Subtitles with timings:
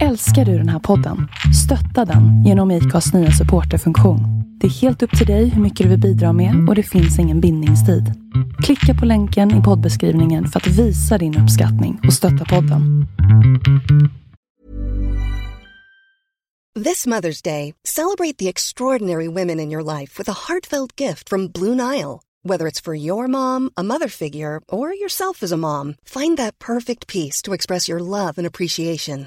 [0.00, 1.28] Älskar du den här podden?
[1.64, 4.20] Stötta den genom IKAs nya supporterfunktion.
[4.60, 7.18] Det är helt upp till dig hur mycket du vill bidra med och det finns
[7.18, 8.04] ingen bindningstid.
[8.62, 13.06] Klicka på länken i poddbeskrivningen för att visa din uppskattning och stötta podden.
[16.84, 21.48] This Mother's Day, celebrate the extraordinary women in your life with a heartfelt gift from
[21.48, 22.20] Blue Nile.
[22.48, 26.58] Whether it's for your mom, a mother figure, or yourself as a mom, find that
[26.58, 29.26] perfect piece to express your love and appreciation.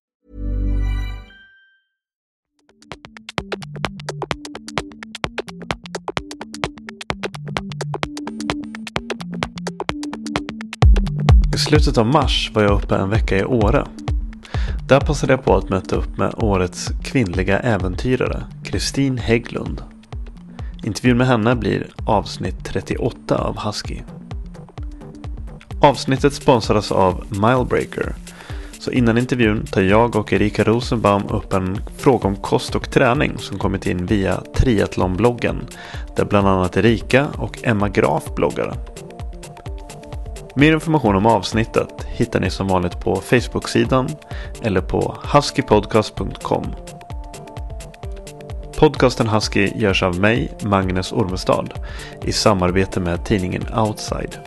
[11.55, 13.87] I slutet av mars var jag uppe en vecka i Åre.
[14.87, 19.83] Där passade jag på att möta upp med årets kvinnliga äventyrare, Kristin Hägglund.
[20.83, 23.99] Intervjun med henne blir avsnitt 38 av Husky.
[25.81, 28.15] Avsnittet sponsras av Milebreaker.
[28.79, 33.37] Så innan intervjun tar jag och Erika Rosenbaum upp en fråga om kost och träning
[33.37, 35.67] som kommit in via Triathlonbloggen
[36.15, 38.77] där bland annat Erika och Emma Graf bloggar.
[40.55, 44.09] Mer information om avsnittet hittar ni som vanligt på Facebook-sidan
[44.63, 46.65] eller på huskypodcast.com.
[48.77, 51.73] Podcasten Husky görs av mig, Magnus Ormestad,
[52.23, 54.37] i samarbete med tidningen Outside.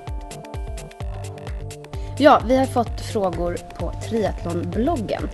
[2.19, 5.29] Ja, vi har fått frågor på triathlonbloggen.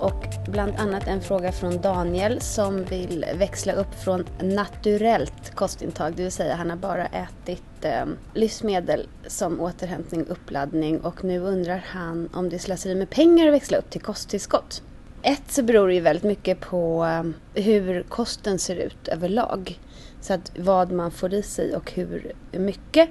[0.00, 6.22] Och bland annat en fråga från Daniel som vill växla upp från naturellt kostintag, det
[6.22, 12.28] vill säga han har bara ätit eh, livsmedel som återhämtning, uppladdning och nu undrar han
[12.32, 14.82] om det är slöseri med pengar att växla upp till kosttillskott.
[15.22, 19.80] Ett så beror det ju väldigt mycket på eh, hur kosten ser ut överlag.
[20.20, 23.08] Så att vad man får i sig och hur mycket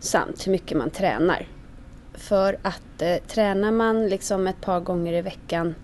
[0.00, 1.48] samt hur mycket man tränar.
[2.14, 5.74] För att eh, tränar man liksom ett par gånger i veckan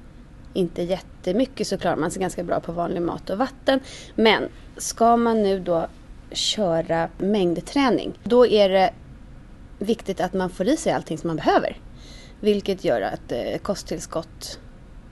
[0.55, 3.81] inte jättemycket så klarar man sig ganska bra på vanlig mat och vatten.
[4.15, 5.87] Men ska man nu då
[6.33, 8.93] köra mängdträning, då är det
[9.79, 11.77] viktigt att man får i sig allting som man behöver.
[12.41, 14.59] Vilket gör att eh, kosttillskott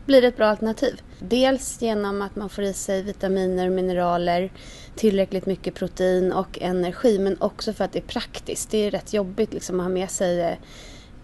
[0.06, 1.00] blir ett bra alternativ.
[1.18, 4.52] Dels genom att man får i sig vitaminer mineraler,
[4.96, 8.70] tillräckligt mycket protein och energi men också för att det är praktiskt.
[8.70, 10.58] Det är rätt jobbigt liksom att ha med sig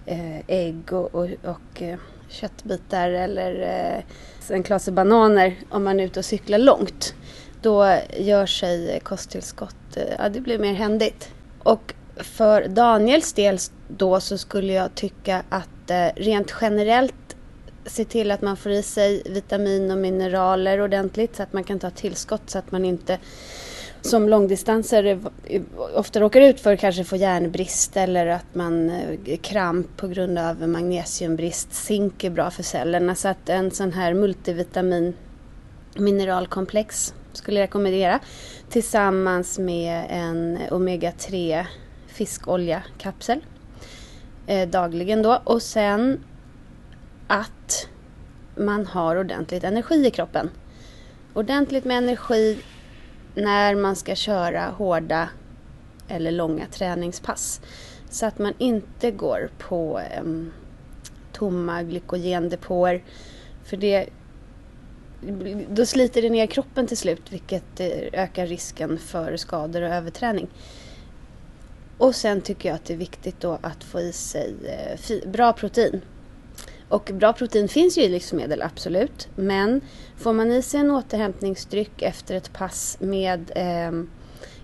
[0.07, 6.05] eh, ägg och, och, och eh, köttbitar eller eh, en klase bananer om man är
[6.05, 7.15] ute och cyklar långt.
[7.63, 11.29] Då gör sig kosttillskott, eh, ja det blir mer händigt.
[11.59, 13.59] Och för Daniels del
[13.89, 17.15] då så skulle jag tycka att eh, rent generellt
[17.87, 21.79] se till att man får i sig vitamin och mineraler ordentligt så att man kan
[21.79, 23.19] ta tillskott så att man inte
[24.01, 25.21] som långdistanser
[25.95, 30.69] ofta råkar ut för kanske få järnbrist eller att man eh, kramp på grund av
[30.69, 31.75] magnesiumbrist.
[31.75, 35.15] Zink är bra för cellerna så att en sån här multivitamin
[35.95, 38.21] mineralkomplex skulle jag rekommendera
[38.71, 41.67] tillsammans med en omega-3
[42.07, 43.41] fiskolja kapsel
[44.47, 46.25] eh, dagligen då och sen
[47.27, 47.89] att
[48.57, 50.51] man har ordentligt energi i kroppen.
[51.35, 52.59] Ordentligt med energi
[53.39, 55.29] när man ska köra hårda
[56.09, 57.61] eller långa träningspass.
[58.11, 60.53] Så att man inte går på um,
[61.33, 63.05] tomma glykogendepåer.
[63.65, 64.09] För det,
[65.71, 70.49] då sliter det ner kroppen till slut vilket eh, ökar risken för skador och överträning.
[71.99, 75.53] Och sen tycker jag att det är viktigt då att få i sig eh, bra
[75.53, 76.03] protein.
[76.89, 79.29] Och bra protein finns ju i livsmedel, absolut.
[79.35, 79.81] Men
[80.17, 84.03] får man i sig en återhämtningsdryck efter ett pass med eh,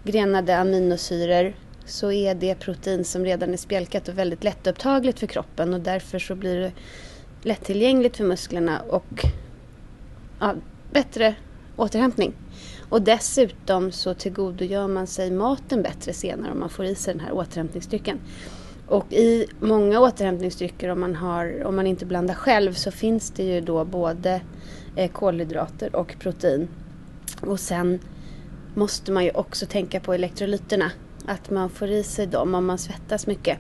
[0.05, 1.55] grenade aminosyror
[1.85, 6.19] så är det protein som redan är spjälkat och väldigt lättupptagligt för kroppen och därför
[6.19, 6.73] så blir det
[7.43, 9.25] lättillgängligt för musklerna och
[10.41, 10.55] ja,
[10.93, 11.35] bättre
[11.77, 12.33] återhämtning.
[12.89, 17.25] Och dessutom så tillgodogör man sig maten bättre senare om man får i sig den
[17.25, 18.21] här återhämtningsdrycken.
[18.87, 23.43] Och i många återhämtningsdrycker om man, har, om man inte blandar själv så finns det
[23.43, 24.41] ju då både
[24.97, 26.69] eh, kolhydrater och protein.
[27.41, 28.01] Och sen
[28.75, 30.91] måste man ju också tänka på elektrolyterna.
[31.27, 33.59] Att man får i sig dem om man svettas mycket.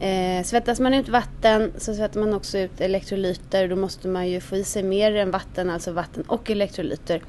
[0.00, 3.68] Eh, svettas man ut vatten så svettar man också ut elektrolyter.
[3.68, 7.22] Då måste man ju få i sig mer än vatten, alltså vatten och elektrolyter.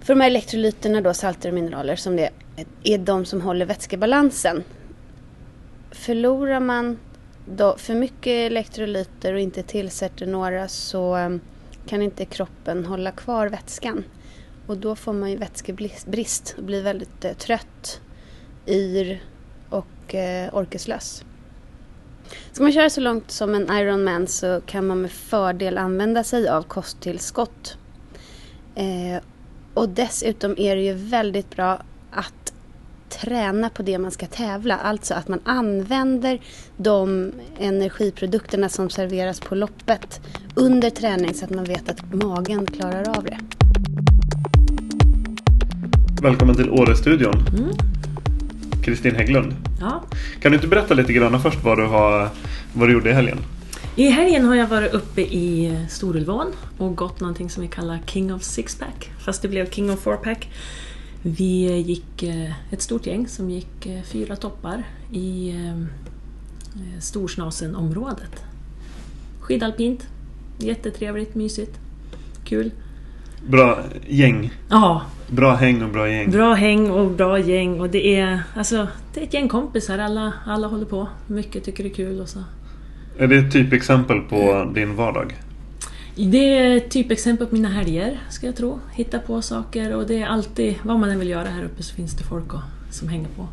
[0.00, 2.30] För de här elektrolyterna då, salter och mineraler, som det
[2.82, 4.64] är de som håller vätskebalansen.
[5.92, 6.98] Förlorar man
[7.46, 11.40] då för mycket elektrolyter och inte tillsätter några så ehm,
[11.86, 14.04] kan inte kroppen hålla kvar vätskan.
[14.66, 18.00] Och då får man ju vätskebrist och blir väldigt eh, trött,
[18.66, 19.22] yr
[19.70, 21.24] och eh, orkeslös.
[22.52, 26.48] Ska man köra så långt som en Ironman så kan man med fördel använda sig
[26.48, 27.76] av kosttillskott.
[28.74, 29.22] Eh,
[29.74, 32.41] och dessutom är det ju väldigt bra att
[33.20, 34.76] träna på det man ska tävla.
[34.76, 36.40] Alltså att man använder
[36.76, 40.20] de energiprodukterna som serveras på loppet
[40.54, 43.38] under träning så att man vet att magen klarar av det.
[46.22, 47.34] Välkommen till Årestudion.
[47.48, 47.70] Mm.
[48.84, 49.54] Kristin Hägglund.
[49.80, 50.02] Ja.
[50.40, 52.28] Kan du inte berätta lite grann först vad du, har,
[52.72, 53.38] vad du gjorde i helgen?
[53.96, 56.46] I helgen har jag varit uppe i Storulvån
[56.78, 59.10] och gått någonting som vi kallar King of Sixpack.
[59.18, 60.48] Fast det blev King of Fourpack.
[61.24, 64.82] Vi gick eh, ett stort gäng som gick eh, fyra toppar
[65.12, 65.86] i eh,
[67.00, 68.44] Storsnasen-området.
[69.40, 70.08] Skidalpint,
[70.58, 71.80] jättetrevligt, mysigt,
[72.44, 72.70] kul.
[73.48, 74.50] Bra gäng?
[74.70, 75.02] Ja.
[75.28, 76.30] Bra häng och bra gäng?
[76.30, 80.32] Bra häng och bra gäng och det är, alltså, det är ett gäng kompisar, alla,
[80.46, 81.08] alla håller på.
[81.26, 82.38] Mycket tycker det är kul och så.
[83.18, 85.34] Är det ett typexempel på din vardag?
[86.14, 88.80] Det är typexempel på mina helger, ska jag tro.
[88.92, 91.94] Hitta på saker och det är alltid, vad man än vill göra här uppe så
[91.94, 92.52] finns det folk
[92.90, 93.48] som hänger på.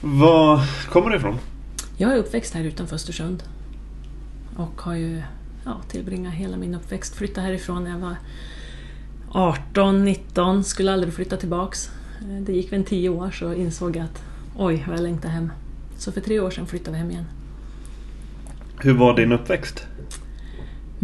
[0.00, 1.38] Var kommer du ifrån?
[1.96, 3.42] Jag är uppväxt här utanför Östersund.
[4.56, 5.22] Och har ju
[5.64, 7.14] ja, tillbringat hela min uppväxt.
[7.14, 8.16] Flyttade härifrån när jag var
[9.28, 11.90] 18, 19, skulle aldrig flytta tillbaks.
[12.20, 14.22] Eh, det gick väl en tio år så insåg jag att
[14.56, 15.52] oj, vad jag längtar hem.
[15.98, 17.26] Så för tre år sedan flyttade vi hem igen.
[18.80, 19.86] Hur var din uppväxt?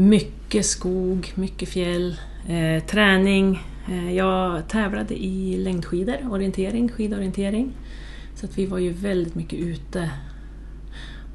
[0.01, 2.17] Mycket skog, mycket fjäll,
[2.49, 3.63] eh, träning.
[3.89, 7.73] Eh, jag tävlade i längdskidor, orientering, skidorientering.
[8.35, 10.11] Så att vi var ju väldigt mycket ute.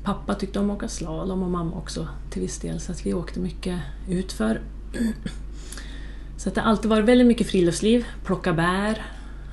[0.03, 3.13] Pappa tyckte om att åka slalom och mamma också till viss del, så att vi
[3.13, 3.79] åkte mycket
[4.09, 4.62] utför.
[6.38, 9.06] Så att det har alltid varit väldigt mycket friluftsliv, plocka bär,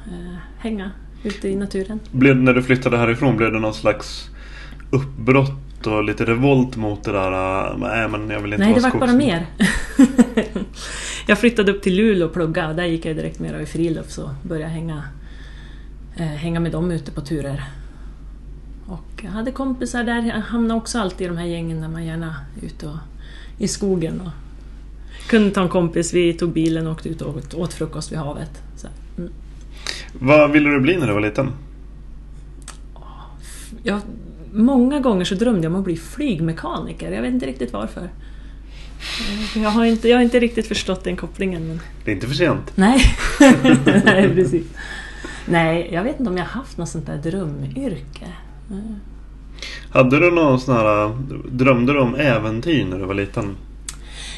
[0.07, 0.91] eh, hänga
[1.23, 2.01] ute i naturen.
[2.13, 4.31] Blev, när du flyttade härifrån, blev det någon slags
[4.91, 7.33] uppbrott och lite revolt mot det där?
[7.33, 9.47] Äh, nej, men jag vill inte Nej, det var bara mer.
[11.27, 14.19] jag flyttade upp till Luleå och pluggade och där gick jag direkt mer i frilufts
[14.19, 15.03] och började hänga,
[16.17, 17.65] eh, hänga med dem ute på turer.
[18.87, 22.05] Och jag hade kompisar där, jag hamnade också alltid i de här gängen där man
[22.05, 22.97] gärna är ute och,
[23.59, 24.33] i skogen och
[25.29, 28.63] kunde ta en kompis, vi tog bilen och åkte ut och åt frukost vid havet.
[28.77, 28.89] Så,
[29.19, 29.33] mm.
[30.13, 31.51] Vad ville du bli när du var liten?
[33.83, 34.01] Jag,
[34.53, 37.13] många gånger så drömde jag om att bli flygmekaniker.
[37.13, 38.09] Jag vet inte riktigt varför.
[39.55, 41.69] Jag har inte, jag har inte riktigt förstått den kopplingen.
[41.69, 41.81] Men...
[42.05, 42.73] Det är inte för sent.
[42.75, 43.01] Nej,
[44.05, 44.67] Nej precis.
[45.47, 48.27] Nej, jag vet inte om jag haft något sånt där drömyrke.
[49.91, 51.17] Hade du någon sån här...
[51.51, 53.57] Drömde du om äventyr när du var liten?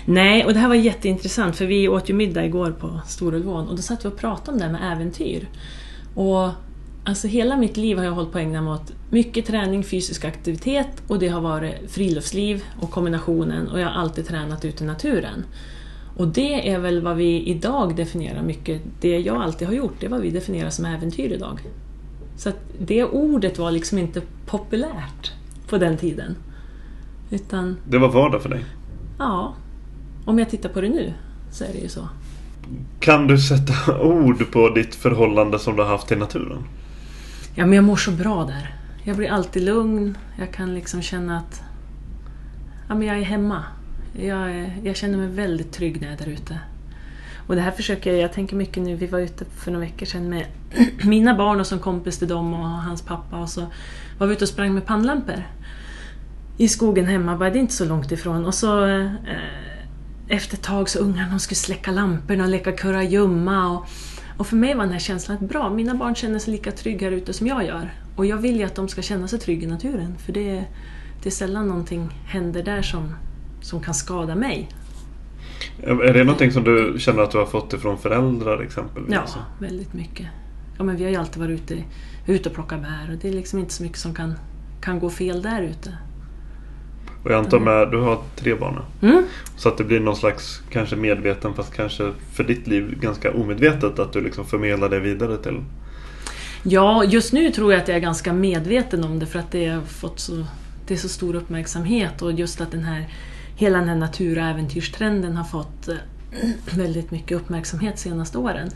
[0.04, 3.76] Nej, och det här var jätteintressant för vi åt ju middag igår på Storulvån och
[3.76, 5.48] då satt vi och pratade om det här med äventyr.
[6.14, 6.50] Och
[7.04, 10.24] alltså hela mitt liv har jag hållit på att ägna mig åt mycket träning, fysisk
[10.24, 14.86] aktivitet och det har varit friluftsliv och kombinationen och jag har alltid tränat ute i
[14.86, 15.44] naturen.
[16.16, 20.06] Och det är väl vad vi idag definierar mycket, det jag alltid har gjort, det
[20.06, 21.60] är vad vi definierar som äventyr idag.
[22.36, 25.32] Så det ordet var liksom inte populärt
[25.68, 26.36] på den tiden.
[27.30, 28.64] Utan, det var vardag för dig?
[29.18, 29.54] Ja,
[30.24, 31.12] om jag tittar på det nu
[31.50, 32.08] så är det ju så.
[33.00, 36.58] Kan du sätta ord på ditt förhållande som du har haft till naturen?
[37.56, 38.74] Ja, men jag mår så bra där.
[39.04, 40.18] Jag blir alltid lugn.
[40.38, 41.62] Jag kan liksom känna att
[42.88, 43.64] ja, men jag är hemma.
[44.12, 46.58] Jag, är, jag känner mig väldigt trygg när jag är där ute.
[47.46, 50.06] Och det här försöker jag, jag tänker mycket nu, vi var ute för några veckor
[50.06, 50.46] sedan med
[51.04, 53.66] mina barn och som kompis till dem och hans pappa och så
[54.18, 55.42] var vi ute och sprang med pannlampor.
[56.56, 58.46] I skogen hemma, bara det är inte så långt ifrån.
[58.46, 59.10] Och så eh,
[60.28, 63.68] efter ett tag så ungarna skulle släcka lamporna och leka kurragömma.
[63.68, 63.86] Och,
[64.38, 67.10] och för mig var den här känslan att bra, mina barn känner sig lika trygga
[67.10, 67.94] här ute som jag gör.
[68.16, 70.14] Och jag vill ju att de ska känna sig trygga i naturen.
[70.18, 70.64] För det,
[71.22, 73.14] det är sällan någonting händer där som,
[73.60, 74.68] som kan skada mig.
[75.82, 79.12] Är det någonting som du känner att du har fått ifrån föräldrar exempelvis?
[79.12, 79.26] Ja,
[79.58, 80.26] väldigt mycket.
[80.78, 81.82] Ja, men vi har ju alltid varit ute,
[82.26, 84.34] ute och plockat bär och det är liksom inte så mycket som kan,
[84.80, 85.98] kan gå fel där ute.
[87.24, 88.80] Och jag antar med, du har tre barn.
[89.02, 89.24] Mm.
[89.56, 93.98] Så att det blir någon slags kanske medveten fast kanske för ditt liv ganska omedvetet
[93.98, 95.60] att du liksom förmedlar det vidare till
[96.66, 99.66] Ja, just nu tror jag att jag är ganska medveten om det för att det
[99.66, 100.44] har fått så,
[100.86, 103.08] det är så stor uppmärksamhet och just att den här,
[103.56, 105.96] hela den här natur och äventyrstrenden har fått eh,
[106.76, 108.70] väldigt mycket uppmärksamhet de senaste åren.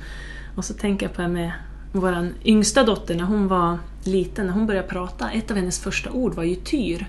[0.57, 1.52] Och så tänker jag på det med
[1.93, 6.11] vår yngsta dotter när hon var liten, när hon började prata, ett av hennes första
[6.11, 7.07] ord var ju tyr.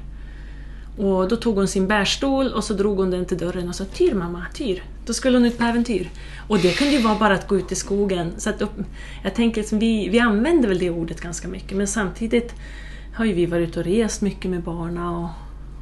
[1.00, 3.86] Och då tog hon sin bärstol och så drog hon den till dörren och sa
[3.86, 4.84] Tyr mamma, tyr.
[5.06, 6.10] Då skulle hon ut på äventyr.
[6.48, 8.32] Och det kunde ju vara bara att gå ut i skogen.
[8.38, 8.62] Så att
[9.24, 12.54] jag tänker att vi, vi använder väl det ordet ganska mycket men samtidigt
[13.16, 15.30] har ju vi varit ute och rest mycket med barnen och,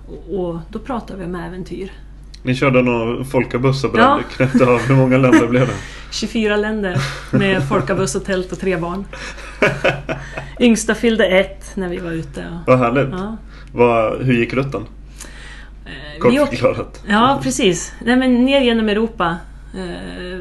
[0.07, 1.91] och, och då pratar vi om äventyr.
[2.43, 4.19] Ni körde någon folkabuss och Ja.
[4.35, 4.79] knäppte av.
[4.79, 5.73] Hur många länder blev det?
[6.11, 6.97] 24 länder
[7.31, 9.05] med folkabuss och tält och tre barn.
[10.59, 12.41] Yngsta fyllde ett när vi var ute.
[12.47, 13.09] Och, Vad härligt.
[13.11, 13.37] ja.
[13.73, 14.85] Vad, hur gick rutten?
[15.87, 17.03] Eh, Kort vi åkte- förklarat.
[17.07, 17.93] Ja, precis.
[18.05, 19.37] Nej, men ner genom Europa.
[19.77, 20.39] Eh,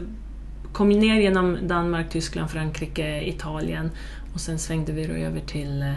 [0.73, 3.91] kom ner genom Danmark, Tyskland, Frankrike, Italien.
[4.35, 5.93] Och sen svängde vi då över till eh,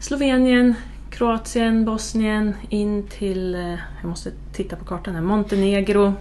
[0.00, 0.74] Slovenien,
[1.10, 3.54] Kroatien, Bosnien, in till,
[4.02, 6.14] jag måste titta på kartan här, Montenegro,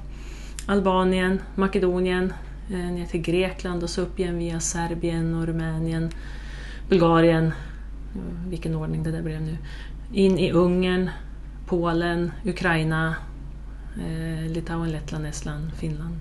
[0.66, 2.34] Albanien, Makedonien,
[2.68, 6.10] ner till Grekland och så upp igen via Serbien och Rumänien,
[6.90, 7.52] Bulgarien,
[8.50, 9.58] vilken ordning det där blev nu,
[10.14, 11.10] in i Ungern,
[11.65, 13.15] Polen, Ukraina,
[13.98, 16.15] eh, Litauen, Lettland, Estland, Finland.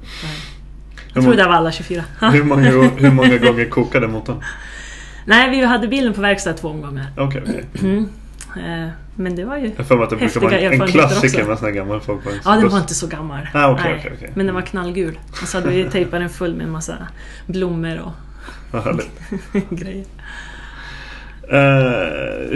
[1.15, 2.05] Jag tror det var alla 24.
[2.33, 4.43] hur, många, hur många gånger kokade motorn?
[5.25, 7.07] Nej, vi hade bilen på verkstad två omgångar.
[7.17, 7.65] Okej, okej.
[7.83, 8.09] Mm.
[8.57, 9.73] Eh, Men det var ju...
[9.77, 11.51] Jag för mig att det brukar vara en, en klassiker också.
[11.51, 12.45] med här gammal folkvagnsbuss.
[12.47, 13.49] Ja, den var inte så gammal.
[13.55, 13.95] Ah, Nej.
[13.99, 14.31] okej, okej.
[14.35, 15.19] Men den var knallgul.
[15.43, 17.09] Och så hade vi tejpat den full med en massa
[17.47, 18.13] blommor och
[19.71, 20.05] grejer.
[21.53, 22.04] Eh,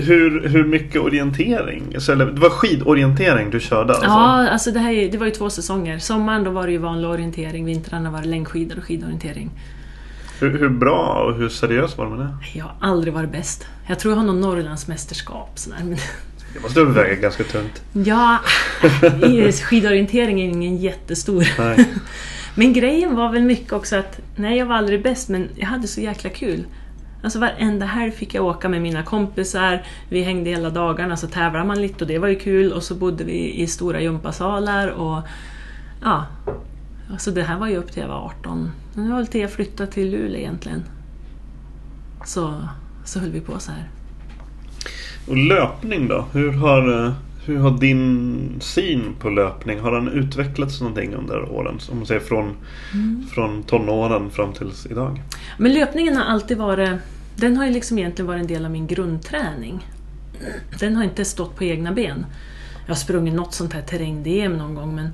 [0.02, 1.94] hur, hur mycket orientering?
[2.00, 4.06] Så, eller, det var skidorientering du körde alltså?
[4.08, 5.98] Ja, alltså det, här, är- det var ju två säsonger.
[5.98, 9.50] Sommaren då var det ju vanlig orientering, vintrarna var det längdskidor och skidorientering.
[10.40, 12.34] Hur, hur bra och hur seriös var du med det?
[12.58, 13.66] Jag har aldrig varit bäst.
[13.86, 15.50] Jag tror jag har någon Norrlandsmästerskap.
[15.54, 15.78] Sådär.
[15.84, 15.96] Men,
[16.54, 17.82] Det måste väga ganska tungt.
[17.92, 18.38] ja,
[19.52, 21.46] skidorientering är ingen jättestor.
[21.58, 21.84] Nej.
[22.54, 25.86] Men grejen var väl mycket också att, nej jag var aldrig bäst men jag hade
[25.88, 26.64] så jäkla kul.
[27.22, 31.64] Alltså varenda helg fick jag åka med mina kompisar, vi hängde hela dagarna så tävlade
[31.64, 35.22] man lite och det var ju kul och så bodde vi i stora gympasalar och
[36.02, 36.26] ja.
[37.12, 38.70] Alltså det här var ju upp till jag var 18.
[38.94, 40.84] Men det var väl till jag flyttade till Luleå egentligen.
[42.24, 42.54] Så,
[43.04, 43.88] så höll vi på så här.
[45.28, 46.24] Och löpning då?
[46.32, 47.12] Hur har, eh,
[47.48, 51.78] hur har din syn på löpning, har den utvecklats någonting under åren?
[51.90, 52.56] Om man säger från,
[53.34, 55.22] från tonåren fram tills idag?
[55.58, 56.90] Men löpningen har alltid varit,
[57.36, 59.86] den har ju liksom egentligen varit en del av min grundträning.
[60.80, 62.26] Den har inte stått på egna ben.
[62.86, 65.10] Jag har sprungit något sånt här terräng-DM någon gång men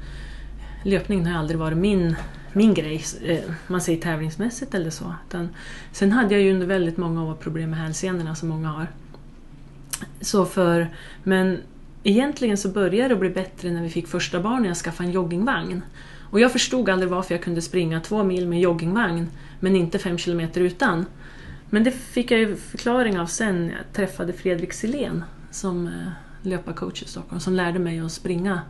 [0.83, 2.17] löpningen har aldrig varit min,
[2.53, 5.15] min grej, eh, man säger tävlingsmässigt eller så.
[5.29, 5.49] Utan,
[5.93, 8.87] sen hade jag ju under väldigt många år problem med hälsenorna som många har.
[10.21, 10.89] Så för,
[11.23, 11.59] men
[12.05, 15.83] egentligen så började det bli bättre när vi fick första barnen jag skaffade en joggingvagn.
[16.31, 19.29] Och jag förstod aldrig varför jag kunde springa två mil med joggingvagn
[19.61, 21.07] men inte fem kilometer utan.
[21.71, 25.93] Men det fick jag ju förklaring av sen jag träffade Fredrik Silén som eh,
[26.43, 28.61] löparcoach i Stockholm som lärde mig att springa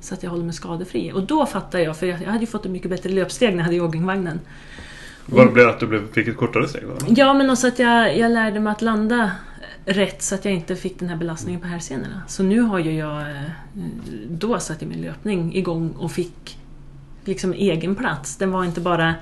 [0.00, 1.12] så att jag håller mig skadefri.
[1.12, 3.64] Och då fattade jag, för jag hade ju fått ett mycket bättre löpsteg när jag
[3.64, 4.40] hade joggingvagnen.
[5.26, 6.96] Var det att du fick ett kortare steg eller?
[7.08, 9.30] Ja, men också att jag, jag lärde mig att landa
[9.88, 12.22] rätt så att jag inte fick den här belastningen på hälsenorna.
[12.28, 13.20] Så nu har ju jag...
[13.20, 13.42] eh,
[14.30, 16.58] Då satte min löpning igång och fick
[17.24, 18.36] liksom egen plats.
[18.36, 19.14] Den var inte bara,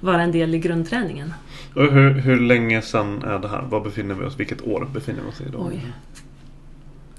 [0.00, 1.34] bara en del i grundträningen.
[1.74, 3.62] Och hur, hur länge sedan är det här?
[3.62, 4.40] Var befinner vi oss?
[4.40, 5.58] Vilket år befinner vi oss i då?
[5.58, 5.92] Oj.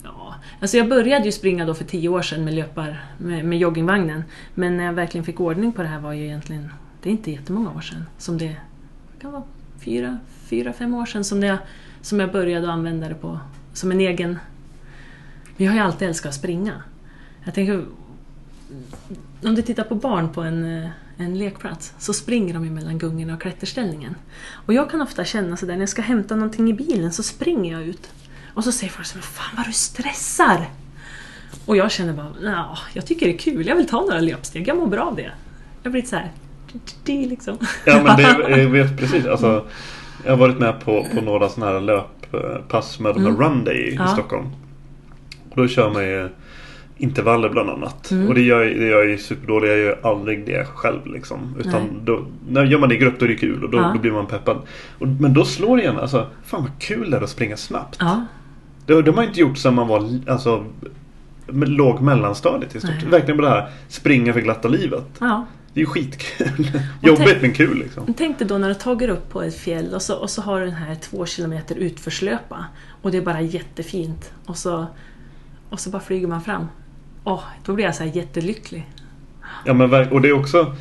[0.03, 3.59] Ja, alltså jag började ju springa då för tio år sedan med, löpar, med, med
[3.59, 4.23] joggingvagnen.
[4.53, 6.69] Men när jag verkligen fick ordning på det här var ju egentligen...
[7.01, 8.05] Det är inte jättemånga år sedan.
[8.17, 9.43] Som det, det kan vara
[9.79, 11.57] fyra, fyra, fem år sedan som, det,
[12.01, 13.39] som jag började använda det på
[13.73, 14.39] som en egen...
[15.57, 16.83] Vi har ju alltid älskat att springa.
[17.43, 17.85] Jag tänker...
[19.43, 23.33] Om du tittar på barn på en, eh, en lekplats så springer de mellan gungorna
[23.33, 24.15] och klätterställningen.
[24.51, 27.71] Och jag kan ofta känna sådär när jag ska hämta någonting i bilen så springer
[27.71, 28.09] jag ut.
[28.53, 30.69] Och så säger folk så Fan vad du stressar!
[31.65, 34.67] Och jag känner bara, ja, jag tycker det är kul, jag vill ta några löpsteg,
[34.67, 35.31] jag mår bra av det.
[35.83, 36.31] Jag blir så här,
[37.05, 37.57] liksom.
[37.85, 39.25] Ja men det, jag vet precis.
[39.25, 39.65] Alltså,
[40.27, 43.77] jag har varit med på, på några sådana här löppass med de här Run Day
[43.77, 44.03] i Mm.
[44.07, 44.13] Ja.
[44.13, 44.45] Stockholm.
[45.49, 46.29] Och då kör man ju
[46.97, 48.11] intervaller bland annat.
[48.11, 48.27] Mm.
[48.27, 49.69] Och det gör, det gör jag ju superdåligt.
[49.69, 51.55] Jag gör aldrig det själv liksom.
[51.59, 51.91] Utan Nej.
[52.03, 53.91] då, när gör man det i grupp då är det kul och då, Ja.
[53.95, 54.57] då blir man peppad.
[54.99, 55.97] Och, men då slår det igen.
[55.99, 57.97] Alltså, fan vad kul det är att springa snabbt.
[57.99, 58.25] Ja,
[58.85, 60.65] Det, det har man inte gjort sedan man var alltså,
[61.51, 63.03] låg mellanstadiet i stort.
[63.09, 65.05] Verkligen på det här springa för glatta livet.
[65.19, 65.45] Ja.
[65.77, 66.71] Det är ju skitkul.
[67.01, 68.13] Jobbigt tänk- men kul liksom.
[68.17, 70.59] Tänk dig då när du tagit upp på ett fjäll och så, och så har
[70.59, 72.65] du den här två kilometer utförslöpa
[73.01, 74.87] och det är bara jättefint och så,
[75.69, 76.65] och så bara flyger man fram.
[77.23, 78.89] Åh, då blir jag så här jättelycklig.
[79.65, 80.75] Ja, men, och det är också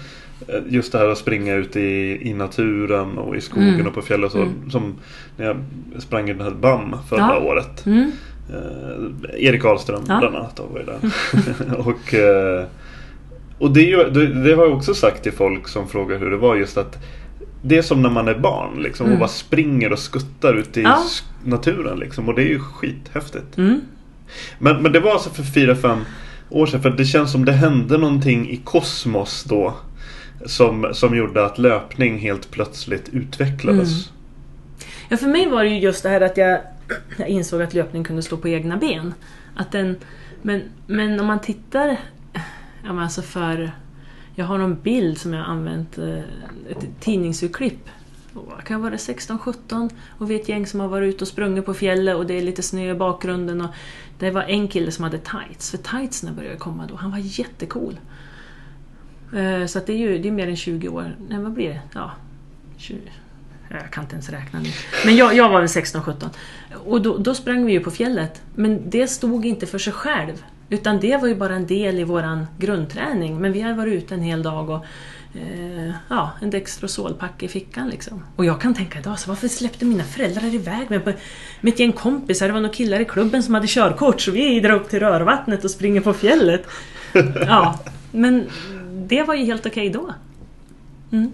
[0.49, 3.87] eh, just det här att springa ute i, i naturen och i skogen Mm.
[3.87, 4.33] och på fjället.
[4.33, 4.71] Så, Mm.
[4.71, 4.95] Som
[5.37, 5.57] när jag
[6.03, 7.39] sprang i den här BAM förra Ja.
[7.39, 7.87] året.
[7.87, 8.13] Mm.
[8.51, 10.19] Eh, Erik Ahlström Ja.
[10.19, 10.99] bland annat var ju där.
[11.89, 12.65] och eh,
[13.59, 16.37] och det, ju, det, det har jag också sagt till folk som frågar hur det
[16.37, 16.99] var just att
[17.63, 19.21] det är som när man är barn liksom och Mm.
[19.21, 21.03] bara springer och skuttar ute i Ja.
[21.45, 23.59] naturen liksom och det är ju skithäftigt.
[23.59, 23.81] Mm.
[24.59, 25.99] Men, men det var alltså för fyra fem
[26.51, 29.75] år sedan för det känns som det hände någonting i kosmos då
[30.47, 33.89] som, som gjorde att löpning helt plötsligt utvecklades.
[33.89, 34.17] Mm.
[35.09, 36.61] Ja, för mig var det ju just det här att jag,
[37.19, 39.15] jag insåg att löpning kunde stå på egna ben.
[39.57, 39.97] Att den,
[40.43, 41.97] men, men om man tittar,
[42.87, 43.71] ja men alltså för,
[44.35, 46.19] jag har någon bild som jag har använt, eh,
[46.69, 47.89] ett tidningsurklipp.
[48.57, 51.67] Jag Kan vara 16-17 och vi är ett gäng som har varit ute och sprungit
[51.67, 53.61] på fjället och det är lite snö i bakgrunden.
[53.61, 53.71] Och
[54.19, 56.97] det var en kille som hade tights, för tightsen började komma då.
[56.97, 57.99] Han var jättecool.
[59.35, 61.17] Eh, så att det är ju det är mer än 20 år.
[61.29, 61.81] Nej, vad blir det?
[61.95, 62.13] Ja,
[62.77, 63.01] 20,
[63.69, 64.69] jag kan inte ens räkna nu.
[65.05, 66.29] Men jag, jag var väl 16-17.
[66.85, 68.43] Och då, då sprang vi ju på fjället.
[68.55, 70.45] Men det stod inte för sig själv.
[70.71, 73.41] Utan det var ju bara en del i våran grundträning.
[73.41, 74.85] Men vi har varit ute en hel dag och
[75.35, 78.23] eh, ja, en Dextrosolpack i fickan liksom.
[78.37, 81.13] Och jag kan tänka idag, så varför släppte mina föräldrar iväg mig på,
[81.61, 82.47] med ett gäng kompisar?
[82.47, 85.65] Det var några killar i klubben som hade körkort så vi drar upp till Rörvattnet
[85.65, 86.67] och springer på fjället.
[87.47, 87.81] Ja,
[88.13, 88.47] men
[89.09, 90.15] det var ju helt okej då.
[91.13, 91.31] Mm.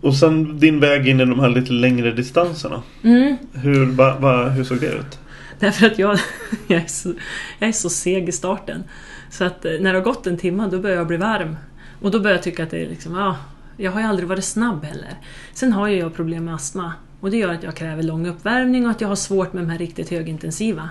[0.00, 2.82] Och sen din väg in i de här lite längre distanserna.
[3.02, 3.36] Mm.
[3.52, 5.18] Hur, va, va, hur såg det ut?
[5.62, 6.18] Därför att jag,
[6.66, 7.14] jag, är så,
[7.58, 8.84] jag är så seg i starten.
[9.30, 11.56] Så att eh, när det har gått en timme då börjar jag bli varm.
[12.00, 13.36] Och då börjar jag tycka att det är liksom, ah,
[13.76, 15.14] jag har ju aldrig varit snabb heller.
[15.52, 16.92] Sen har ju jag problem med astma.
[17.20, 19.70] Och det gör att jag kräver lång uppvärmning och att jag har svårt med de
[19.70, 20.90] här riktigt högintensiva.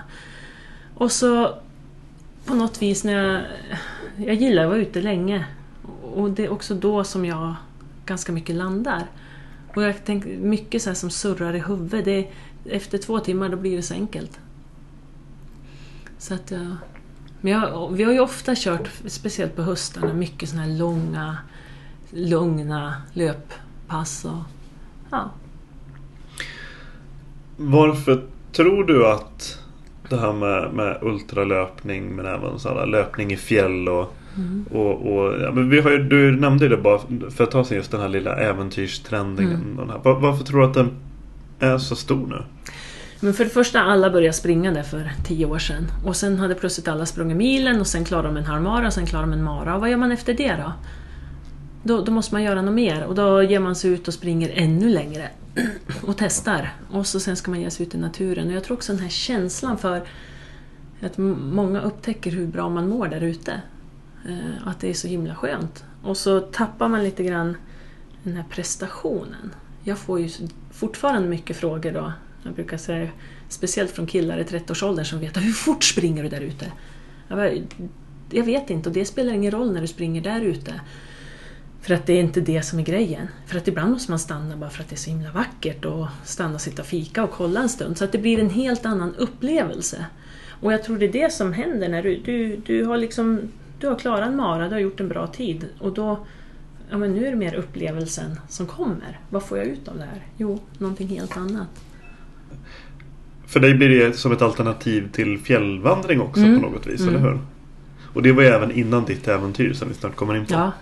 [0.94, 1.54] Och så
[2.44, 3.42] på något vis när jag...
[4.16, 5.46] Jag gillar att vara ute länge.
[6.02, 7.54] Och det är också då som jag
[8.06, 9.06] ganska mycket landar.
[9.74, 12.04] Och jag tänker mycket så här som surrar i huvudet.
[12.04, 12.28] Det,
[12.70, 14.40] efter två timmar då blir det så enkelt.
[16.22, 16.76] Så att jag,
[17.40, 21.36] men jag, vi har ju ofta kört, speciellt på höstarna, mycket såna här långa,
[22.10, 24.24] lugna löppass.
[24.24, 24.42] Och,
[25.10, 25.30] ja.
[27.56, 29.58] Varför tror du att
[30.08, 34.64] det här med, med ultralöpning men även så löpning i fjäll och, Mm.
[34.70, 37.66] och, och ja, men vi har ju, Du nämnde ju det bara för ett tag
[37.66, 39.54] sedan just den här lilla äventyrstrendingen.
[39.54, 39.76] Mm.
[39.76, 39.98] Den här.
[39.98, 40.90] Var, varför tror du att den
[41.58, 42.42] är så stor nu?
[43.24, 45.92] Men för det första, alla började springa där för tio år sedan.
[46.04, 49.06] Och sen hade plötsligt alla sprungit milen och sen klarade de en halvmara och sen
[49.06, 49.74] klarade de en mara.
[49.74, 50.72] Och vad gör man efter det då?
[51.82, 54.50] Då, då måste man göra något mer och då ger man sig ut och springer
[54.54, 55.30] ännu längre.
[56.02, 56.72] Och testar.
[56.90, 58.46] Och så sen ska man ge sig ut i naturen.
[58.48, 60.02] Och jag tror också den här känslan för
[61.02, 63.62] att många upptäcker hur bra man mår där ute.
[64.28, 65.84] Eh, att det är så himla skönt.
[66.02, 67.56] Och så tappar man lite grann
[68.22, 69.54] den här prestationen.
[69.82, 70.30] Jag får ju
[70.70, 72.12] fortfarande mycket frågor då.
[72.42, 73.08] Jag brukar säga,
[73.48, 76.72] speciellt från killar i 30-årsåldern som vet ah, hur fort springer du där ute?
[77.28, 77.50] Jag, bara,
[78.30, 80.80] jag vet inte och det spelar ingen roll när du springer där ute.
[81.80, 83.28] För att det är inte det som är grejen.
[83.46, 86.06] För att ibland måste man stanna bara för att det är så himla vackert och
[86.24, 87.98] stanna och sitta och fika och kolla en stund.
[87.98, 90.06] Så att det blir en helt annan upplevelse.
[90.48, 93.40] Och jag tror det är det som händer när du, du, du har liksom
[93.80, 96.26] du har klarat en mara, du har gjort en bra tid och då
[96.90, 99.20] Ja men nu är det mer upplevelsen som kommer.
[99.30, 100.26] Vad får jag ut av det här?
[100.36, 101.68] Jo, någonting helt annat.
[103.52, 106.60] För dig blir det som ett alternativ till fjällvandring också Mm.
[106.60, 107.14] på något vis, Mm.
[107.14, 107.38] eller hur?
[108.14, 110.52] Och det var ju även innan ditt äventyr som vi snart kommer in på.
[110.54, 110.72] Ja,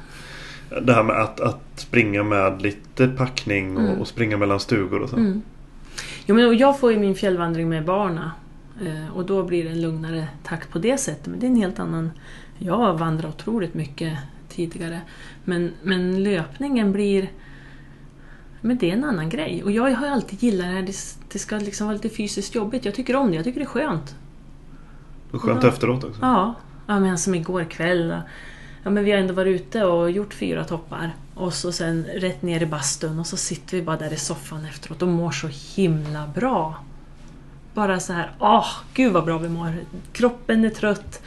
[0.83, 4.01] Det här med att, att springa med lite packning och, Mm.
[4.01, 5.17] och springa mellan stugor och så.
[5.17, 5.43] Mm.
[6.27, 8.33] Jo, men jag får ju min fjällvandring med barna
[8.87, 11.27] eh, och då blir det en lugnare takt på det sättet.
[11.27, 12.11] Men det är en helt annan...
[12.59, 15.01] Jag har vandrat otroligt mycket tidigare.
[15.45, 17.31] Men, men löpningen blir...
[18.61, 19.63] Men det är en annan grej.
[19.65, 20.83] Och jag har ju alltid gillat det här.
[21.33, 22.85] Det, ska liksom vara lite fysiskt jobbigt.
[22.85, 23.37] Jag tycker om det.
[23.37, 24.15] Jag tycker det är skönt.
[25.31, 25.69] Och skönt Ja.
[25.69, 26.19] efteråt också.
[26.23, 26.55] Ja,
[26.87, 28.17] ja men som igår kväll.
[28.83, 31.11] Ja, men vi har ändå varit ute och gjort fyra toppar.
[31.35, 34.65] Och så sen rätt ner i bastun och så sitter vi bara där i soffan
[34.65, 36.75] efteråt och mår så himla bra.
[37.75, 39.75] Bara så här, åh, gud vad bra vi mår.
[40.13, 41.23] Kroppen är trött.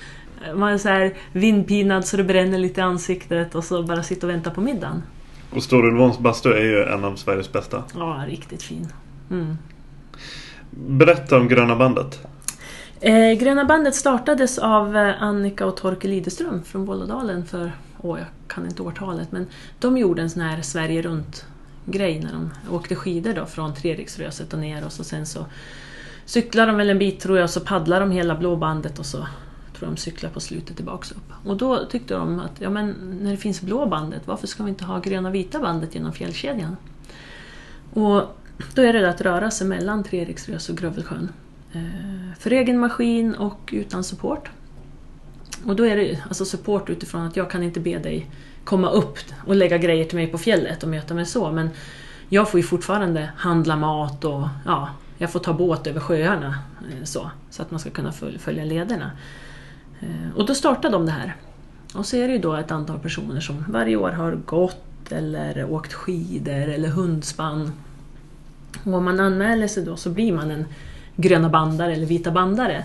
[0.56, 4.28] Man är så här vindpinad så det bränner lite i ansiktet och så bara sitta
[4.28, 5.04] och vänta på middagen.
[5.52, 7.84] Och Storulvåns bastu är ju en av Sveriges bästa.
[7.96, 8.88] Ja, riktigt fin.
[9.32, 9.58] Mm.
[10.78, 12.20] Berätta om Gröna bandet.
[13.02, 18.28] Eh, Gröna bandet startades av eh, Annika och Torkel Lideström från Vålådalen för, åh jag
[18.48, 19.48] kan inte årtalet, men
[19.80, 21.46] de gjorde en sån här Sverige runt
[21.86, 25.46] grej när de åkte skidor då från Treriksröset och ner och så sen så
[26.26, 29.28] cyklade de väl en bit tror jag och så paddlade de hela blåbandet och så
[29.78, 31.32] tror de cyklar på slutet tillbaks upp.
[31.46, 34.70] Och då tyckte de att ja, men när det finns blå bandet, varför ska vi
[34.70, 36.78] inte ha gröna vita bandet genom fjällkedjan?
[37.94, 38.22] Och
[38.74, 41.30] då är det att röra sig mellan Treriksrös och Grövelsjön.
[41.74, 44.50] Eh, för egen maskin och utan support.
[45.66, 48.30] Och då är det alltså support utifrån att jag kan inte be dig
[48.64, 51.70] komma upp och lägga grejer till mig på fjället och möta mig så, men
[52.30, 56.60] jag får ju fortfarande handla mat och ja, jag får ta båt över sjöarna
[56.92, 59.12] eh, så, så att man ska kunna följa lederna.
[60.00, 61.36] Eh, och då startar de det här.
[61.94, 65.72] Och så är det ju då ett antal personer som varje år har gått eller
[65.72, 67.72] åkt skidor eller hundspann.
[68.84, 70.66] Och om man anmäler sig då så blir man en
[71.16, 72.84] gröna bandare eller vita bandare.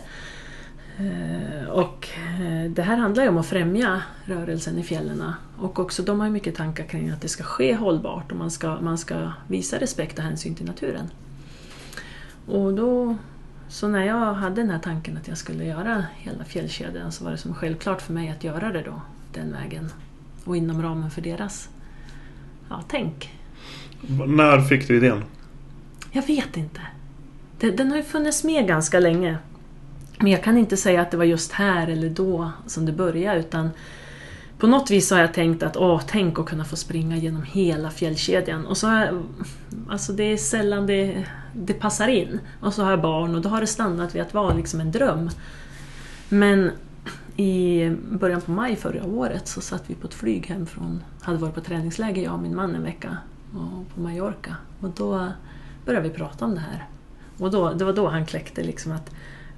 [0.99, 2.09] Eh, och
[2.41, 6.27] eh, det här handlar ju om att främja rörelsen i fjällen och också de har
[6.27, 9.79] ju mycket tankar kring att det ska ske hållbart och man ska, man ska visa
[9.79, 11.11] respekt och hänsyn till naturen.
[12.47, 13.17] Och då,
[13.69, 17.31] så när jag hade den här tanken att jag skulle göra hela fjällkedjan så var
[17.31, 19.91] det som självklart för mig att göra det då den vägen
[20.45, 21.69] och inom ramen för deras
[22.69, 23.33] ja, tänk.
[24.27, 25.23] När fick du idén?
[26.11, 26.81] Jag vet inte.
[27.59, 29.39] Den har ju funnits med ganska länge.
[30.19, 33.41] Men jag kan inte säga att det var just här eller då som det började
[33.41, 33.71] utan
[34.59, 37.91] på något vis har jag tänkt att åh, tänk att kunna få springa genom hela
[37.91, 38.67] fjällkedjan.
[38.67, 39.23] Och så har jag,
[39.89, 42.41] alltså det är sällan det, det passar in.
[42.61, 44.93] Och så har jag barn och då har det stannat vid att vara liksom en
[44.93, 45.31] dröm.
[46.29, 46.71] Men
[47.37, 51.39] i början på maj förra året så satt vi på ett flyg hem från, hade
[51.39, 53.17] varit på träningsläger jag och min man en vecka
[53.53, 54.57] och på Mallorca.
[54.81, 55.29] Och då
[55.89, 56.87] började vi prata om det här.
[57.39, 59.11] Och då, det var då han kläckte liksom att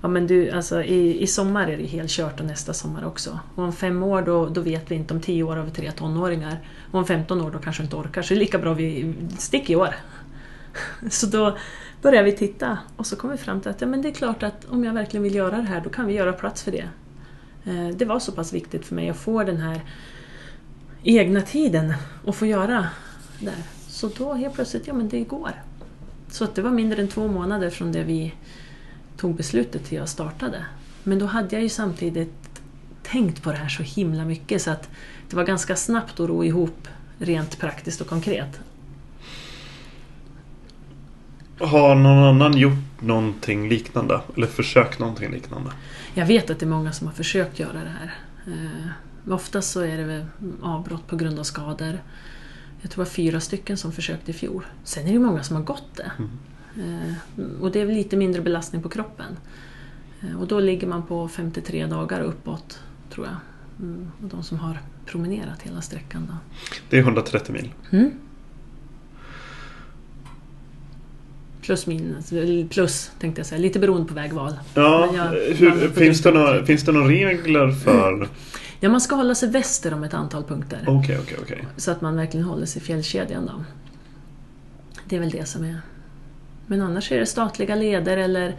[0.03, 3.39] ja, men du, alltså, i, i sommar är det helt kört och nästa sommar också.
[3.55, 5.93] Och om fem år då, då vet vi inte, om tio år har vi tre
[5.93, 6.59] tonåringar.
[6.91, 9.15] Och om 15 år då kanske vi inte orkar, så det är lika bra vi
[9.39, 9.95] sticker i år.
[11.11, 11.57] Så då
[12.03, 14.43] började vi titta och så kom vi fram till att ja, men det är klart
[14.43, 16.89] att om jag verkligen vill göra det här då kan vi göra plats för det.
[17.65, 19.81] Eh, det var så pass viktigt för mig att få den här
[21.03, 22.87] egna tiden och få göra
[23.39, 23.55] det.
[23.89, 25.53] Så då helt plötsligt, ja men det går.
[26.31, 28.35] Så att det var mindre än två månader från det vi
[29.17, 30.65] tog beslutet till jag startade.
[31.03, 32.63] Men då hade jag ju samtidigt
[33.03, 34.89] tänkt på det här så himla mycket så att
[35.31, 36.89] det var ganska snabbt att ro ihop
[37.19, 38.61] rent praktiskt och konkret.
[41.59, 44.21] Har någon annan gjort någonting liknande?
[44.37, 45.71] Eller försökt någonting liknande?
[46.15, 48.15] Jag vet att det är många som har försökt göra det här.
[48.47, 50.27] Eh, oftast så är det
[50.63, 51.99] avbrott på grund av skador.
[52.83, 54.67] Jag tror det var fyra stycken som försökte i fjol.
[54.85, 56.13] Sen är det många som har gått det.
[56.19, 56.31] Mm.
[56.77, 59.37] Eh, och det är lite mindre belastning på kroppen.
[60.21, 62.79] Eh, och då ligger man på 53 dagar uppåt,
[63.11, 63.37] tror jag.
[63.79, 66.27] Mm, och de som har promenerat hela sträckan.
[66.27, 66.35] Då.
[66.91, 67.73] Det är 130 mil?
[67.91, 68.11] Mm.
[71.63, 72.33] Plus minus,
[72.71, 74.53] plus tänkte jag säga, lite beroende på vägval.
[74.75, 78.29] Ja, jag, hur, finns, det några, finns det några regler för?
[78.81, 80.89] Ja, man ska hålla sig väster om ett antal punkter.
[80.89, 81.59] Okay, okay, okay.
[81.77, 83.65] Så att man verkligen håller sig i fjällkedjan då.
[85.05, 85.81] Det är väl det som är
[86.71, 88.57] men annars är det statliga leder eller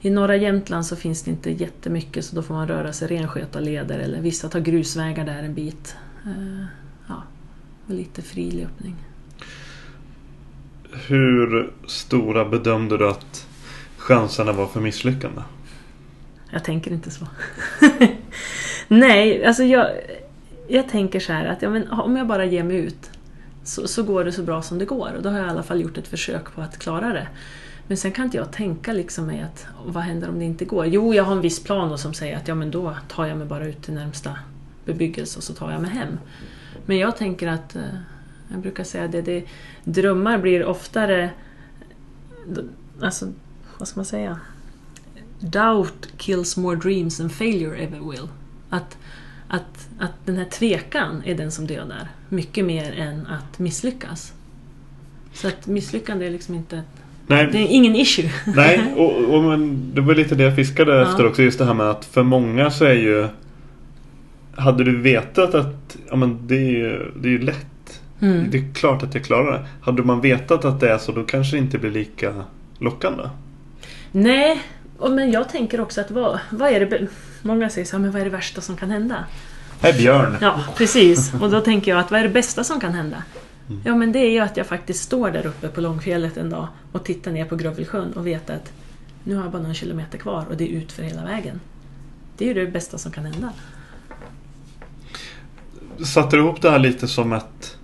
[0.00, 3.28] i norra Jämtland så finns det inte jättemycket så då får man röra sig
[3.60, 5.96] leder eller vissa tar grusvägar där en bit.
[6.26, 6.64] Eh,
[7.08, 7.22] ja,
[7.86, 8.96] och lite fri löpning.
[11.06, 13.46] Hur stora bedömde du att
[13.96, 15.42] chanserna var för misslyckande?
[16.50, 17.26] Jag tänker inte så.
[18.88, 19.90] Nej, alltså jag,
[20.68, 23.10] jag tänker så här att ja, men om jag bara ger mig ut
[23.64, 25.12] så, så går det så bra som det går.
[25.16, 27.28] Och då har jag i alla fall gjort ett försök på att klara det.
[27.86, 30.86] Men sen kan inte jag tänka liksom mig att vad händer om det inte går?
[30.86, 33.46] Jo, jag har en viss plan som säger att ja, men då tar jag mig
[33.46, 34.38] bara ut till närmsta
[34.84, 36.18] bebyggelse och så tar jag mig hem.
[36.86, 37.82] Men jag tänker att, eh,
[38.48, 39.44] jag brukar säga det, det
[39.84, 41.30] drömmar blir oftare,
[43.00, 43.32] alltså
[43.78, 44.40] vad ska man säga?
[45.40, 48.28] Doubt kills more dreams than failure ever will.
[48.70, 48.98] Att
[49.48, 52.08] att, att den här tvekan är den som dödar.
[52.28, 54.32] Mycket mer än att misslyckas.
[55.32, 56.82] Så att misslyckande är liksom inte...
[57.26, 57.48] Nej.
[57.52, 58.30] Det är ingen issue.
[58.46, 61.10] Nej, och, och men det var lite det jag fiskade ja.
[61.10, 61.42] efter också.
[61.42, 63.28] Just det här med att för många så är ju...
[64.54, 68.00] Hade du vetat att ja, men det, är ju, det är ju lätt.
[68.20, 68.50] Mm.
[68.50, 69.66] Det är klart att jag klarar det.
[69.80, 72.44] Hade man vetat att det är så då kanske det inte blir lika
[72.78, 73.22] lockande.
[74.12, 74.62] Nej,
[75.10, 77.06] men jag tänker också att vad, vad är det...
[77.42, 79.24] Många säger så här, men vad är det värsta som kan hända?
[79.80, 80.36] Här Björn!
[80.40, 81.34] Ja, precis.
[81.34, 83.22] Och då tänker jag att vad är det bästa som kan hända?
[83.68, 83.80] Mm.
[83.84, 86.68] Ja, men det är ju att jag faktiskt står där uppe på Långfjället en dag
[86.92, 88.72] och tittar ner på Grövelsjön och vet att
[89.24, 91.60] Nu har jag bara någon kilometer kvar och det är ut för hela vägen.
[92.36, 93.52] Det är ju det bästa som kan hända.
[96.04, 97.76] Satte du ihop det här lite som ett,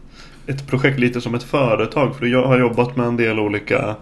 [0.47, 2.17] ett projekt, lite som ett företag?
[2.17, 3.97] För jag har jobbat med en del olika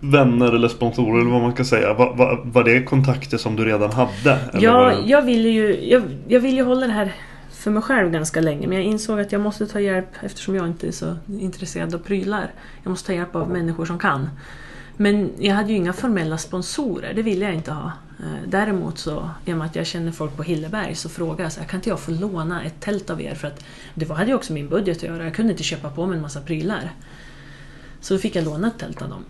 [0.00, 1.94] vänner eller sponsorer eller vad man ska säga.
[1.94, 4.38] Var, var, var det kontakter som du redan hade?
[4.52, 5.10] Ja, det...
[5.10, 7.12] jag ville ju jag, jag vill ju hålla det här
[7.50, 10.66] för mig själv ganska länge men jag insåg att jag måste ta hjälp eftersom jag
[10.66, 12.50] inte är så intresserad av prylar.
[12.82, 14.28] Jag måste ta hjälp av människor som kan.
[14.96, 17.92] Men jag hade ju inga formella sponsorer, det ville jag inte ha.
[18.18, 21.52] Eh, Däremot så, i och med att jag känner folk på Hilleberg, så frågade jag
[21.52, 23.34] så här, kan inte jag få låna ett tält av er?
[23.34, 26.06] För att det hade ju också min budget att göra, jag kunde inte köpa på
[26.06, 26.90] mig en massa prylar.
[28.00, 29.24] Så då fick jag låna ett tält av dem.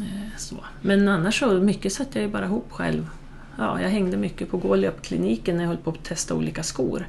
[0.00, 0.56] Eh, Så.
[0.80, 3.06] Men annars så, mycket satte jag ju bara ihop själv.
[3.58, 7.06] Ja, jag hängde mycket på Gålöp-kliniken när jag höll på att testa olika skor.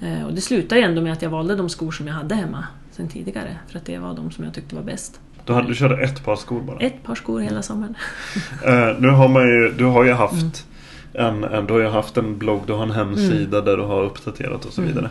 [0.00, 2.64] Eh, Och det slutade ändå med att jag valde de skor som jag hade hemma
[2.92, 3.56] sen tidigare.
[3.68, 5.20] För att det var de som jag tyckte var bäst.
[5.46, 6.78] Du, hade, du körde ett par skor bara?
[6.78, 7.94] Ett par skor hela sommaren.
[8.66, 10.66] Eh, nu har man ju, du har ju haft
[11.12, 14.02] en, en, du har ju haft en blogg, du har en hemsida där du har
[14.02, 14.94] uppdaterat och så Mm.
[14.94, 15.10] vidare.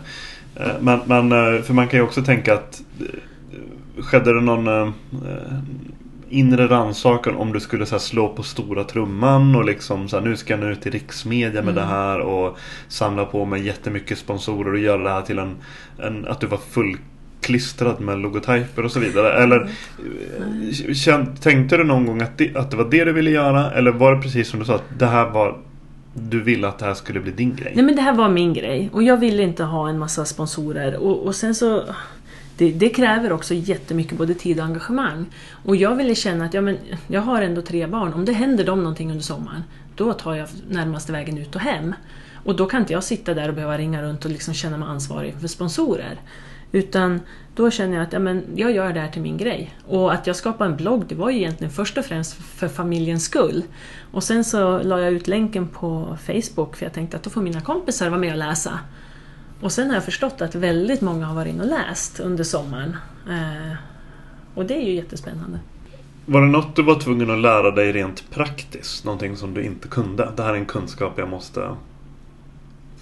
[0.56, 2.82] Eh, men, men eh, för man kan ju också tänka att
[4.00, 4.94] Skedde det någon eh,
[6.30, 10.24] inre rannsakan om du skulle så här, slå på stora trumman och liksom så här,
[10.26, 11.76] nu ska jag nu ut i riksmedia med Mm.
[11.76, 15.56] det här och samla på mig jättemycket sponsorer och göra det här till en,
[16.00, 16.98] en att du var full
[17.42, 19.44] klistrad med logotyper och så vidare.
[19.44, 19.70] Eller
[20.88, 23.72] eh, känn, tänkte du någon gång att det, att det var det du ville göra?
[23.72, 25.58] Eller var det precis som du sa att det här var
[26.14, 27.72] du ville att det här skulle bli din grej?
[27.76, 30.96] Nej men det här var min grej och jag ville inte ha en massa sponsorer
[30.96, 31.84] och, och sen så
[32.58, 35.26] det, det kräver också jättemycket både tid och engagemang.
[35.66, 38.64] Och jag ville känna att ja, men, jag har ändå tre barn, om det händer
[38.64, 39.64] dem någonting under sommaren
[39.98, 41.96] då tar jag närmaste vägen ut och hem.
[42.44, 44.90] Och då kan inte jag sitta där och behöva ringa runt och liksom känna mig
[44.90, 46.20] ansvarig för sponsorer.
[46.72, 47.20] Utan
[47.56, 49.76] då känner jag att ja, men jag gör det här till min grej.
[49.88, 53.24] Och att jag skapade en blogg det var ju egentligen först och främst för familjens
[53.24, 53.64] skull.
[54.12, 57.42] Och sen så la jag ut länken på Facebook för jag tänkte att då får
[57.42, 58.80] mina kompisar vara med och läsa.
[59.62, 62.98] Och sen har jag förstått att väldigt många har varit inne och läst under sommaren.
[63.30, 63.76] Eh,
[64.56, 65.60] och det är ju jättespännande.
[66.26, 69.06] Var det något du var tvungen att lära dig rent praktiskt?
[69.06, 70.32] Någonting som du inte kunde?
[70.36, 71.76] Det här är en kunskap jag måste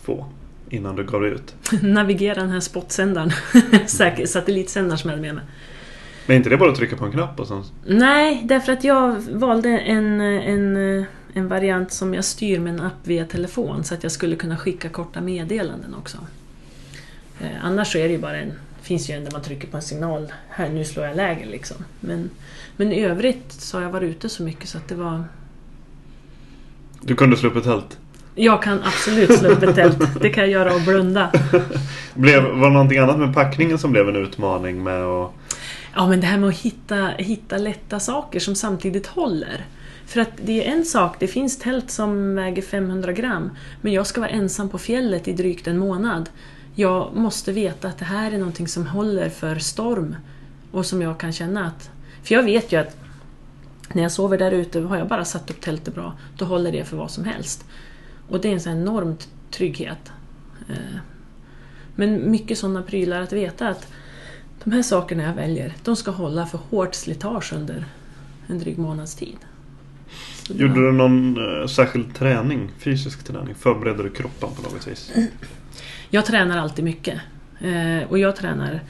[0.04, 0.26] få
[0.70, 1.56] innan du gav dig ut.
[1.82, 3.32] Navigera den här spotsändaren,
[3.88, 5.44] säker- satellitsändaren som jag hade med mig.
[6.26, 7.64] Men är inte det bara att trycka på en knapp och sen...
[7.86, 12.94] Nej, därför att jag valde en, en, en variant som jag styr med en app
[13.04, 16.18] via telefon så att jag skulle kunna skicka korta meddelanden också.
[17.42, 19.78] Eh, annars så är det ju bara en, finns ju en där man trycker på
[19.78, 21.78] en signal, här nu slår jag läger liksom.
[22.00, 22.30] Men,
[22.78, 25.24] men i övrigt så har jag varit ute så mycket så att det var...
[27.02, 27.98] Du kunde slå upp ett tält.
[28.36, 31.32] Jag kan absolut slå upp ett tält, det kan jag göra och blunda.
[32.14, 35.32] Blev, var det någonting annat med packningen som blev en utmaning med att...
[35.96, 39.66] Ja, men det här med att hitta, hitta lätta saker som samtidigt håller.
[40.06, 43.50] För att det är en sak, det finns tält som väger 500 gram,
[43.82, 46.30] men jag ska vara ensam på fjället i drygt en månad.
[46.76, 50.16] Jag måste veta att det här är någonting som håller för storm
[50.72, 51.90] och som jag kan känna att...
[52.24, 52.98] För jag vet ju att
[53.94, 56.86] när jag sover där ute har jag bara satt upp tältet bra, då håller det
[56.86, 57.66] för vad som helst.
[58.30, 59.18] Och det är en sån enorm
[59.52, 60.12] trygghet.
[60.70, 60.98] Eh,
[61.96, 63.88] Men mycket sådana prylar att veta att
[64.64, 67.86] de här sakerna jag väljer, de ska hålla för hårt slitage under
[68.48, 69.38] en dryg månads tid.
[70.48, 72.72] Så Gjorde du någon eh, särskild träning?
[72.80, 73.56] Fysisk träning?
[73.56, 75.12] Förberedde du kroppen på något vis?
[76.16, 77.22] Jag tränar alltid mycket.
[77.60, 78.82] Eh, och jag tränar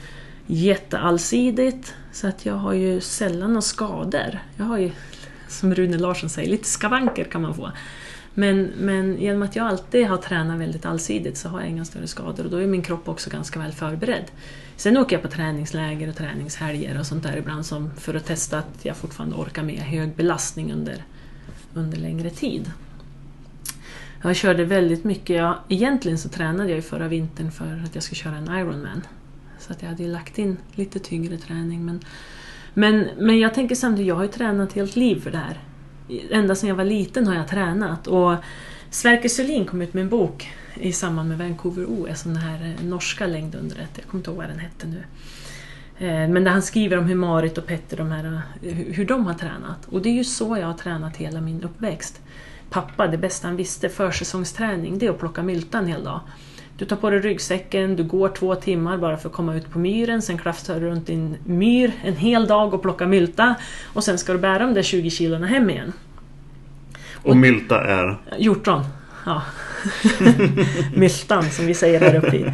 [0.46, 4.38] jätteallsidigt, så att jag har ju sällan några skador.
[4.56, 4.90] Jag har ju,
[5.48, 7.70] som Rune Larsson säger, lite skavanker kan man få.
[8.34, 12.06] Men, men genom att jag alltid har tränat väldigt allsidigt så har jag inga större
[12.06, 14.24] skador och då är min kropp också ganska väl förberedd.
[14.76, 18.58] Sen åker jag på träningsläger och träningshelger och sånt där ibland som, för att testa
[18.58, 21.04] att jag fortfarande orkar med hög belastning under,
[21.74, 22.70] under längre tid.
[24.22, 25.36] Jag körde väldigt mycket.
[25.36, 29.02] Jag, egentligen så tränade jag ju förra vintern för att jag skulle köra en Ironman.
[29.58, 31.84] Så att jag hade ju lagt in lite tyngre träning.
[31.84, 32.00] Men,
[32.74, 35.60] men, men jag tänker samtidigt, jag har ju tränat helt liv för det här.
[36.30, 38.06] Ända sedan jag var liten har jag tränat.
[38.06, 38.34] Och
[38.90, 43.26] Sverker Sörlin kom ut med en bok i samband med Vancouver-OS, den här eh, norska
[43.26, 43.90] längdundret.
[43.94, 45.02] Jag kommer inte ihåg vad den hette nu.
[45.98, 49.26] Eh, men där han skriver om hur Marit och Petter, de här, eh, hur de
[49.26, 49.86] har tränat.
[49.86, 52.20] Och det är ju så jag har tränat hela min uppväxt.
[52.70, 56.20] Pappa, det bästa han visste, försäsongsträning, det är att plocka mylta en hel dag.
[56.78, 59.78] Du tar på dig ryggsäcken, du går två timmar bara för att komma ut på
[59.78, 63.54] myren, sen klafsar du runt en myr en hel dag och plockar mylta
[63.94, 65.92] och sen ska du bära de där 20 kilona hem igen.
[67.26, 68.18] Och Mylta är?
[68.38, 68.84] Hjortron.
[69.26, 69.42] Ja.
[70.94, 72.52] Myltan som vi säger här uppe i.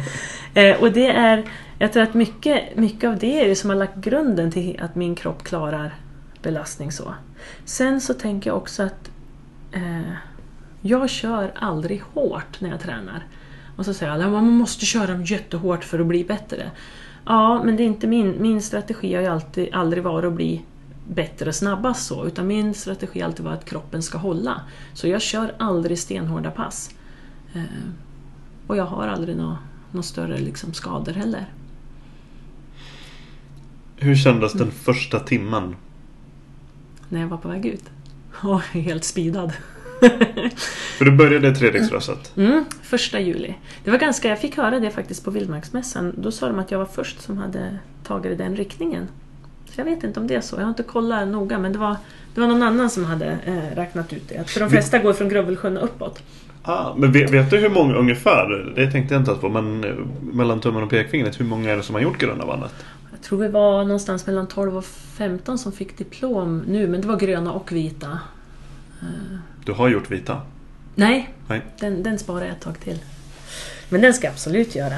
[0.53, 1.43] Eh, och det är,
[1.79, 4.95] jag tror att mycket, mycket av det är det som har lagt grunden till att
[4.95, 5.95] min kropp klarar
[6.41, 7.13] belastning så.
[7.65, 9.09] Sen så tänker jag också att
[9.73, 10.13] eh,
[10.81, 13.25] jag kör aldrig hårt när jag tränar.
[13.75, 16.71] Och så säger alla man måste köra jättehårt för att bli bättre.
[17.25, 20.61] Ja, men det är inte min, min strategi har ju alltid, aldrig varit att bli
[21.07, 24.61] bättre snabbast så, utan min strategi har alltid varit att kroppen ska hålla.
[24.93, 26.95] Så jag kör aldrig stenhårda pass.
[27.53, 27.61] Eh,
[28.67, 29.57] och jag har aldrig några
[29.91, 31.45] nå större liksom, skador heller.
[33.95, 35.75] Hur kändes den första timmen?
[37.09, 37.89] När jag var på väg ut.
[38.43, 39.53] Och helt speedad.
[40.97, 42.37] För du började Treriksröset?
[42.37, 43.53] Mm, första juli.
[43.83, 46.13] Det var ganska, jag fick höra det faktiskt på Vildmarksmässan.
[46.17, 49.07] Då sa de att jag var först som hade tagit i den riktningen.
[49.65, 50.55] Så jag vet inte om det är så.
[50.55, 51.95] Jag har inte kollat noga men det var,
[52.33, 54.49] det var någon annan som hade eh, räknat ut det.
[54.49, 56.23] För de flesta går från Grövelsjön och uppåt.
[56.63, 58.73] Ah, men vet, vet, du hur många ungefär?
[58.75, 59.49] Det tänkte jag inte alls på.
[59.49, 62.73] Men eh, mellan tummen och pekfingret, hur många är det som har gjort Gröna bandet?
[63.11, 67.07] Jag tror vi var någonstans mellan 12 och 15 som fick diplom nu, men det
[67.07, 68.19] var gröna och vita.
[69.65, 70.41] Du har gjort vita?
[70.95, 71.61] Nej, Nej.
[71.79, 72.99] Den, den sparar jag ett tag till.
[73.89, 74.95] Men den ska jag absolut göra.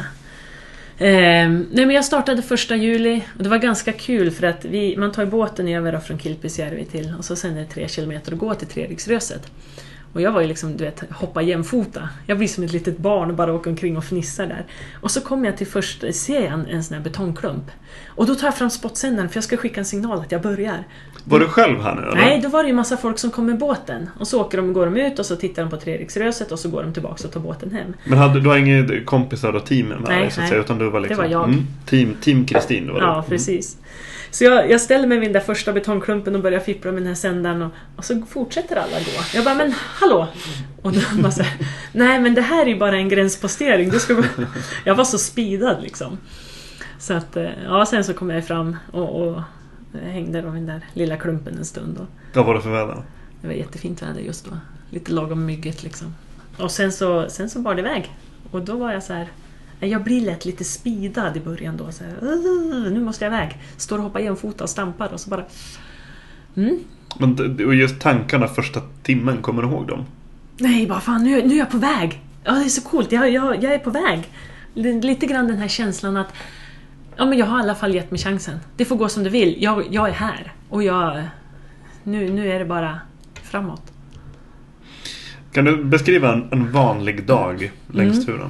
[0.97, 4.97] Eh, nej men jag startade första juli och det var ganska kul för att vi,
[4.97, 8.39] man tar båten över från Kilpisjärvi till och så sen är det tre kilometer att
[8.39, 9.51] gå till Treriksröset.
[10.15, 12.09] Och jag var ju liksom, du vet, hoppa jämfota.
[12.27, 14.65] Jag blir som ett litet barn och bara åker omkring och fnissar där.
[15.01, 17.63] Och så kommer jag till först, ser jag en, en sån här betongklump.
[18.07, 20.83] Och då tar jag fram spottsändaren för jag ska skicka en signal att jag börjar.
[21.23, 22.15] Var du själv här nu eller?
[22.15, 24.09] Nej, då var det ju massa folk som kom med båten.
[24.19, 26.69] Och så åker de, går de ut och så tittar de på Treriksröset och så
[26.69, 27.93] går de tillbaka och tar båten hem.
[28.03, 30.49] Men hade, du har inga kompisar och team med Nej, dig så att nej.
[30.49, 30.61] säga?
[30.61, 31.43] Utan du var liksom, var jag.
[31.43, 33.29] Mm, team, team Kristin var Ja, du.
[33.29, 33.77] precis.
[34.35, 37.07] Så jag, jag ställer mig vid den där första betongklumpen och börjar fippla med den
[37.07, 39.21] här sändaren och, och så fortsätter alla gå.
[39.33, 40.27] Jag bara, men hallå!
[40.81, 43.89] Och då bara så här, nej men det här är ju bara en gränspostering.
[43.89, 44.23] Du ska.
[44.85, 46.17] Jag var så speedad liksom.
[46.99, 49.41] Så att, eh, ja sen så kom jag fram och, och
[50.03, 51.97] hängde i den där lilla klumpen en stund.
[51.97, 53.03] Och Vad var det för väder?
[53.41, 54.57] det var jättefint väder just då.
[54.89, 56.15] Lite lagom mygget liksom.
[56.57, 58.11] Och sen så, sen så bar det iväg.
[58.51, 59.27] Och då var jag så här.
[59.79, 61.91] Jag blir lätt lite speedad i början då.
[61.91, 63.57] Så här, "Ugh, nu måste jag iväg.
[63.77, 65.43] Står och hoppar jämfota och stampar och så bara...
[66.55, 66.79] Mm.
[67.19, 70.05] Men, och just tankarna första timmen, kommer du ihåg dem?
[70.57, 72.21] Nej, bara fan nu, nu är jag på väg.
[72.43, 73.11] Ja, det är så coolt.
[73.11, 74.29] Jag, jag, jag är på väg.
[75.03, 76.33] Lite grann den här känslan att
[77.15, 78.59] ja, men jag har i alla fall gett mig chansen.
[78.77, 79.63] Det får gå som det vill.
[79.63, 80.53] Jag, jag är här.
[80.69, 81.23] Och jag...
[82.03, 82.99] Nu, nu är det bara
[83.43, 83.91] framåt.
[85.55, 88.25] Kan du beskriva en, en vanlig dag längs Mm.
[88.25, 88.49] turen?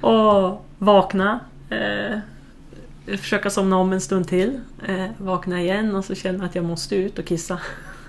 [0.12, 1.40] Och vakna.
[1.70, 2.18] Eh,
[3.18, 4.60] försöka somna om en stund till.
[4.86, 7.58] Eh, vakna igen och så känna att jag måste ut och kissa.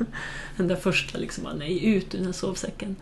[0.58, 2.96] Den där första liksom, bara, nej ut ur den här sovsäcken.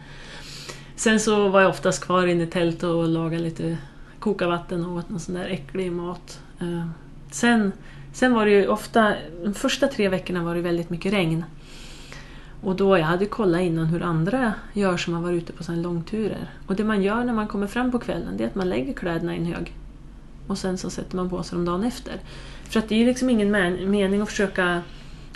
[0.95, 3.77] Sen så var jag oftast kvar inne i tältet och lagade lite
[4.19, 6.39] koka vatten och åt någon sån där äcklig mat.
[6.61, 6.87] Eh,
[7.31, 7.71] sen,
[8.13, 11.43] sen var det ju ofta, de första tre veckorna var det väldigt mycket regn.
[12.65, 15.81] Och då, jag hade kollat innan hur andra gör som har varit ute på sådana
[15.81, 16.49] långturer.
[16.67, 18.93] Och det man gör när man kommer fram på kvällen det är att man lägger
[18.93, 19.73] kläderna i en hög.
[20.47, 22.13] Och sen så sätter man på sig dem dagen efter.
[22.63, 24.81] För att det är ju liksom ingen men- mening att försöka,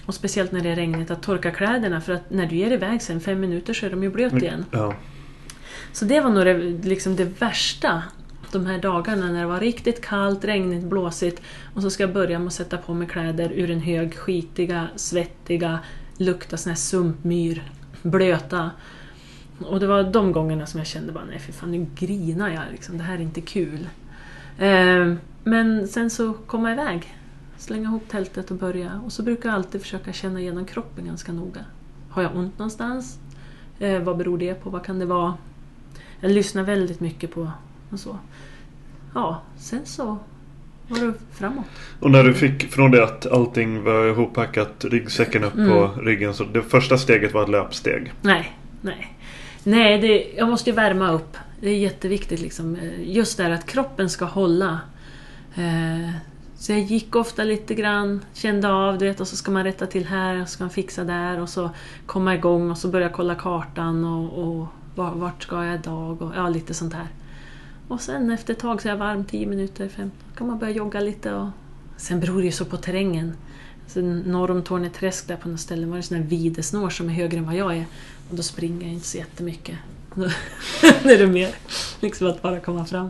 [0.05, 2.01] och speciellt när det är regnigt, att torka kläderna.
[2.01, 4.65] För att när du ger iväg sen fem minuter så är de ju blöt igen.
[4.71, 4.93] Ja.
[5.93, 6.57] Så det var nog det,
[6.89, 8.03] liksom det värsta
[8.51, 11.41] de här dagarna när det var riktigt kallt, regnigt, blåsigt
[11.73, 14.87] och så ska jag börja med att sätta på mig kläder ur en hög, skitiga,
[14.95, 15.79] svettiga,
[16.19, 17.71] lukta sån här sumpmyr,
[18.03, 18.71] blöta.
[19.59, 22.63] Och det var de gångerna som jag kände bara nej för fan nu grinar jag
[22.71, 23.89] liksom, det här är inte kul.
[24.57, 27.15] Eh, men sen så kom jag iväg,
[27.57, 31.31] slänga ihop tältet och börja och så brukar jag alltid försöka känna igenom kroppen ganska
[31.31, 31.65] noga.
[32.09, 33.19] Har jag ont någonstans?
[33.79, 34.69] Eh, vad beror det på?
[34.69, 35.33] Vad kan det vara?
[36.19, 37.51] Jag lyssnar väldigt mycket på
[37.89, 38.17] och så.
[39.13, 40.17] Ja, sen så
[40.89, 41.65] var det framåt.
[41.99, 45.69] Och när du fick från det att allting var ihoppackat, ryggsäcken upp Mm.
[45.69, 46.33] på ryggen.
[46.33, 48.13] Så det första steget var ett löpsteg.
[48.21, 49.15] Nej, nej.
[49.63, 51.37] Nej, det, jag måste ju värma upp.
[51.61, 52.77] Det är jätteviktigt liksom.
[52.99, 54.79] Just det här att kroppen ska hålla.
[55.55, 56.09] Eh,
[56.55, 59.85] Så jag gick ofta lite grann, kände av, du vet, och så ska man rätta
[59.85, 61.69] till här, och så ska man fixa där och så
[62.05, 66.31] komma igång och så börja kolla kartan och, och var- vart ska jag idag och
[66.35, 67.07] ja, lite sånt här.
[67.89, 70.73] Och sen efter ett tag så är jag varm, 10 minuter, 15, kan man börja
[70.73, 71.47] jogga lite och
[71.97, 73.33] sen beror det ju så på terrängen.
[73.87, 77.13] Så norr om Torneträsk där på något ställe var det sån här videsnår som är
[77.13, 77.85] högre än vad jag är.
[78.29, 79.77] Och då springer jag inte så jättemycket.
[80.15, 80.23] Då
[81.09, 81.49] är det mer
[81.99, 83.09] liksom att bara komma fram.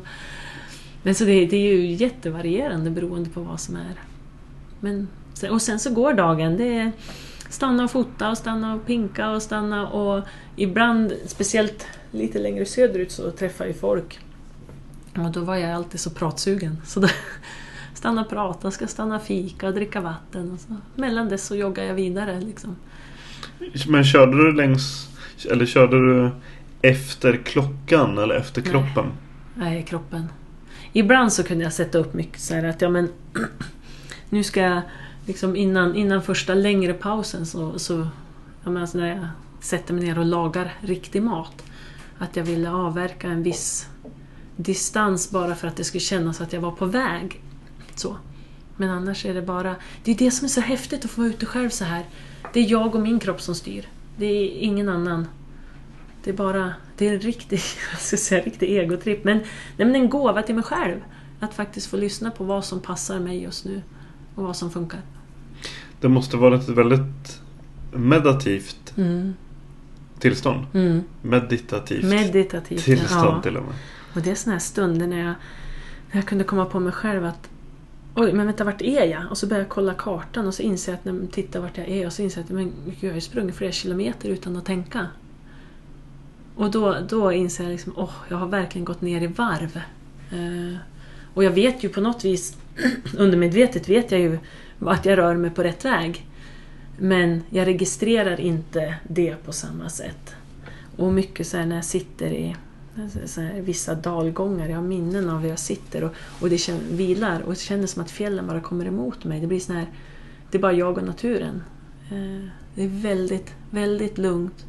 [1.04, 4.02] Men så det, det är ju jättevarierande beroende på vad som är.
[4.80, 5.08] Men,
[5.52, 6.58] och sen så går dagen.
[6.58, 6.92] Det är
[7.50, 10.24] stanna och fota och stanna och pinka och stanna och
[10.56, 14.20] ibland, speciellt lite längre söderut, så träffar jag folk.
[15.16, 16.78] Och då var jag alltid så pratsugen.
[16.86, 17.08] Så då,
[17.94, 20.52] stanna och prata, ska stanna fika och dricka vatten.
[20.52, 20.76] Och så.
[20.96, 22.40] Mellan dess så joggar jag vidare.
[22.42, 22.76] Liksom.
[23.88, 25.10] Men körde du längs...
[25.52, 26.32] Eller körde du
[26.82, 28.72] efter klockan eller efter Nej.
[28.72, 29.12] kroppen?
[29.56, 30.28] Nej, kroppen.
[30.94, 33.10] Ibland så kunde jag sätta upp mycket så här att ja men
[34.30, 34.82] nu ska jag
[35.26, 38.08] liksom innan, innan första längre pausen så, så
[38.64, 39.28] jag menar, alltså när jag
[39.60, 41.64] sätter mig ner och lagar riktig mat
[42.18, 43.90] att jag ville avverka en viss
[44.64, 47.42] distans bara för att det skulle kännas att jag var på väg.
[47.96, 48.18] Så.
[48.78, 49.76] Men annars är det bara...
[50.04, 52.06] Det är det som är så häftigt att få vara ute själv så här.
[52.54, 53.88] Det är jag och min kropp som styr.
[54.18, 55.28] Det är ingen annan.
[56.24, 56.74] Det är bara...
[56.98, 57.60] Det är en riktig,
[57.92, 59.24] jag ska säga, riktig egotripp.
[59.24, 61.00] Men, nej, men en gåva till mig själv.
[61.40, 63.82] Att faktiskt få lyssna på vad som passar mig just nu.
[64.36, 65.02] Och vad som funkar.
[66.02, 67.42] Det måste vara ett väldigt
[67.94, 69.34] meditativt Mm.
[70.20, 70.66] tillstånd.
[70.74, 71.04] Mm.
[71.22, 72.84] Meditativt Meditativt.
[72.84, 73.42] tillstånd ja.
[73.42, 73.74] till och med.
[74.14, 75.34] Och det är sådana här stunder när jag,
[76.12, 77.50] när jag kunde komma på mig själv att
[78.16, 79.32] Oj, men vänta, vart är jag?
[79.32, 81.78] Och så börjar jag kolla kartan och så inser jag att när jag tittar vart
[81.78, 84.30] jag är och så inser jag att men, gud, jag har ju sprungit flera kilometer
[84.30, 85.08] utan att tänka.
[86.56, 89.82] Och då, då inser jag liksom, åh, jag har verkligen gått ner i varv.
[90.32, 90.78] Eh,
[91.34, 92.58] och jag vet ju på något vis,
[93.18, 94.40] undermedvetet vet jag ju
[94.80, 96.26] att jag rör mig på rätt väg.
[96.98, 100.36] Men jag registrerar inte det på samma sätt.
[100.98, 102.56] Och mycket så här när jag sitter i
[103.26, 106.82] så- här, vissa dalgångar, jag har minnen av hur jag sitter och, och det känner,
[106.92, 109.40] vilar och det känns som att fjällen bara kommer emot mig.
[109.40, 109.88] Det blir sån här,
[110.52, 111.64] det är bara jag och naturen.
[112.12, 114.66] Eh, det är väldigt, väldigt lugnt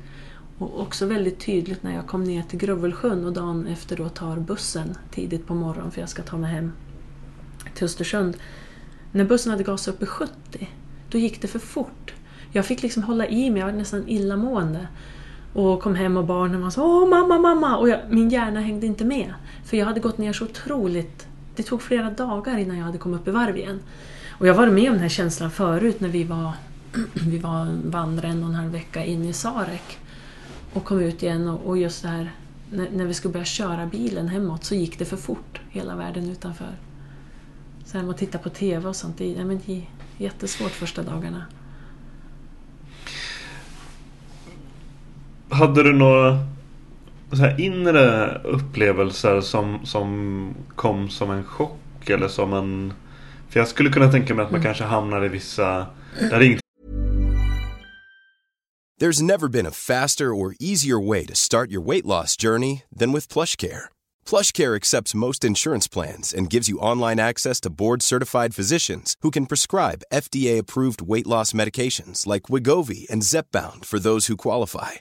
[0.58, 4.36] och också väldigt tydligt när jag kom ner till Gruvelsjön och dagen efter då tar
[4.36, 6.72] bussen tidigt på morgonen för jag ska ta mig hem
[7.74, 8.36] till Östersund.
[9.12, 10.68] När bussen hade gasat upp i 70,
[11.10, 12.14] då gick det för fort.
[12.52, 14.88] Jag fick liksom hålla i mig, jag var nästan illamående.
[15.52, 17.76] Och kom hem och barnen var så Åh mamma, mamma!
[17.76, 19.34] Och jag, min hjärna hängde inte med.
[19.64, 21.26] För jag hade gått ner så otroligt...
[21.56, 23.80] Det tog flera dagar innan jag hade kommit upp i varv igen.
[24.28, 26.52] Och jag var med om den här känslan förut när vi var,
[27.12, 29.98] vi var vandrade en och en halv vecka in i Sarek.
[30.72, 32.32] Och kom ut igen och, och just det här
[32.70, 36.30] när, när vi skulle börja köra bilen hemåt så gick det för fort hela världen
[36.30, 36.74] utanför.
[37.84, 39.86] Så att titta på TV och sånt, det, ja, men det är
[40.18, 41.44] jättesvårt första dagarna.
[45.50, 46.38] Hade du några
[47.32, 52.92] så här inre upplevelser som, som kom som en chock eller som en...
[53.48, 54.64] För jag skulle kunna tänka mig att man mm.
[54.64, 55.86] kanske hamnar i vissa...
[56.20, 56.60] Där inget
[59.00, 63.12] There's never been a faster or easier way to start your weight loss journey than
[63.12, 63.88] with PlushCare.
[64.26, 69.46] PlushCare accepts most insurance plans and gives you online access to board-certified physicians who can
[69.46, 75.00] prescribe FDA-approved weight loss medications like Wigovi and Zepbound for those who qualify.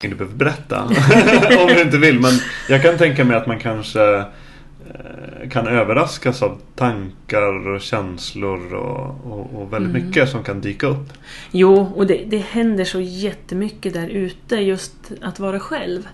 [0.00, 0.82] Du behöver berätta.
[1.62, 2.20] om du inte vill.
[2.20, 2.32] Men
[2.68, 9.32] jag kan tänka mig att man kanske eh, kan överraskas av tankar och känslor och,
[9.32, 10.06] och, och väldigt Mm.
[10.06, 11.12] mycket som kan dyka upp.
[11.50, 16.08] Jo, och det, det händer så jättemycket där ute just att vara själv.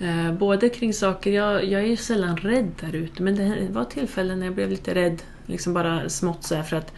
[0.00, 3.84] Eh, både kring saker, jag, jag är ju sällan rädd där ute men det var
[3.84, 6.92] tillfällen när jag blev lite rädd, liksom bara smått så här för att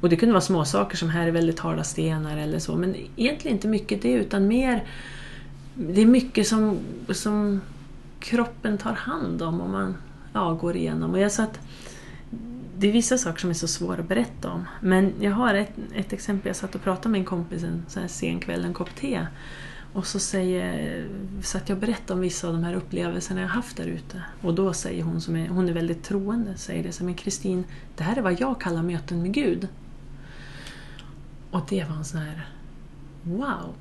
[0.00, 2.96] och det kunde vara små saker som här är väldigt hala stenar eller så men
[3.16, 4.84] egentligen inte mycket det utan mer
[5.74, 7.60] det är mycket som, som
[8.20, 9.96] kroppen tar hand om om man
[10.32, 11.10] ja, går igenom.
[11.10, 11.60] Och jag satt,
[12.78, 14.64] det är vissa saker som är så svåra att berätta om.
[14.80, 16.46] Men jag har ett, ett exempel.
[16.46, 19.26] Jag satt och pratade med en kompis en så här sen kväll, en kopp te.
[19.92, 21.08] Och så säger,
[21.42, 24.22] så att jag berättade om vissa av de här upplevelserna jag haft där ute.
[24.40, 27.64] Och då säger hon, som är, hon är väldigt troende, säger det så men Kristin,
[27.96, 29.68] det här är vad jag kallar möten med Gud.
[31.50, 32.46] Och det var en sån här,
[33.22, 33.74] wow,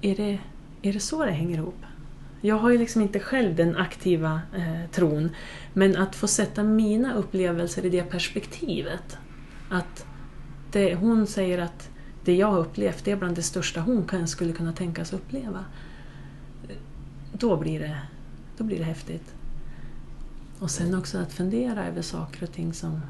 [0.00, 0.38] är det,
[0.82, 1.84] är det så det hänger ihop?
[2.40, 5.30] Jag har ju liksom inte själv den aktiva eh, tron,
[5.72, 9.18] men att få sätta mina upplevelser i det perspektivet.
[9.70, 10.06] Att
[10.72, 11.88] det, hon säger att
[12.24, 15.64] det jag har upplevt det är bland det största hon kan, skulle kunna tänkas uppleva.
[17.32, 17.98] Då blir, det,
[18.56, 19.34] då blir det häftigt.
[20.58, 23.00] Och sen också att fundera över saker och ting som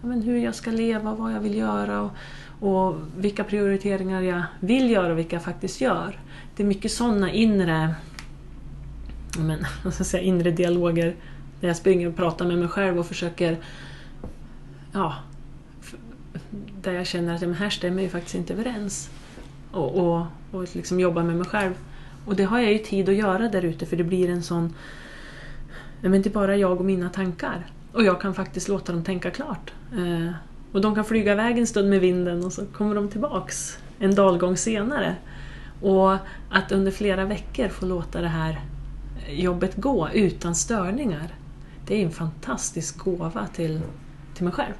[0.00, 2.10] ja, men hur jag ska leva, vad jag vill göra och,
[2.60, 6.18] och vilka prioriteringar jag vill göra och vilka jag faktiskt gör.
[6.56, 7.94] Det är mycket sådana inre,
[9.38, 11.16] men, vad ska säga, inre dialoger
[11.60, 13.58] där jag springer och pratar med mig själv och försöker
[14.92, 15.14] ja,
[16.82, 19.10] där jag känner att men här stämmer ju faktiskt inte överens.
[19.70, 21.74] Och, och, och liksom jobba med mig själv.
[22.24, 24.74] Och det har jag ju tid att göra där ute för det blir en sån...
[26.00, 27.66] Men det är bara jag och mina tankar.
[27.92, 29.72] Och jag kan faktiskt låta dem tänka klart.
[29.92, 30.30] Eh,
[30.74, 33.78] Eh, och de kan flyga iväg en stund med vinden och så kommer de tillbaks
[33.98, 35.16] en dalgång senare.
[35.82, 36.12] Och
[36.50, 38.60] att under flera veckor få låta det här
[39.28, 41.34] jobbet gå utan störningar.
[41.86, 43.80] Det är en fantastisk gåva till,
[44.34, 44.72] till mig själv.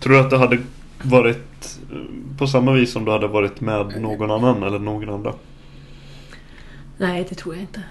[0.00, 0.58] Tror du att det hade
[1.02, 1.78] varit
[2.38, 5.34] på samma vis som du hade varit med någon annan eller någon andra?
[6.98, 7.82] Nej, det tror jag inte.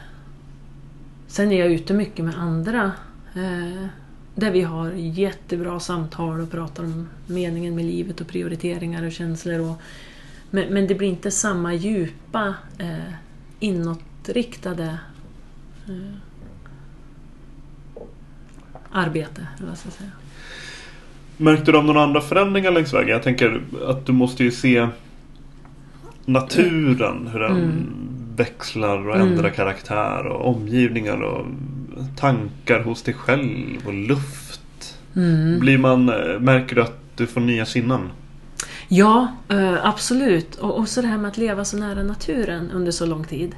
[1.28, 2.92] Sen är jag ute mycket med andra
[3.36, 3.88] eh,
[4.40, 9.60] där vi har jättebra samtal och pratar om meningen med livet och prioriteringar och känslor.
[9.60, 9.82] Och,
[10.50, 13.14] men, men det blir inte samma djupa eh,
[13.60, 14.98] inåtriktade
[15.88, 16.16] eh,
[18.92, 19.48] arbete.
[19.58, 20.12] Eller jag säga.
[21.38, 23.10] Märkte du av några andra förändringar längs vägen?
[23.10, 24.88] Jag tänker att du måste ju se
[26.26, 28.10] naturen, hur den mm.
[28.40, 29.54] Växlar och ändrar mm.
[29.54, 31.46] karaktär och omgivningar och
[32.18, 35.00] tankar hos dig själv och luft.
[35.16, 35.60] Mm.
[35.60, 36.06] Blir man,
[36.40, 38.10] märker du att du får nya sinnen?
[38.88, 40.56] Ja, eh, absolut.
[40.56, 43.56] Och, och så det här med att leva så nära naturen under så lång tid.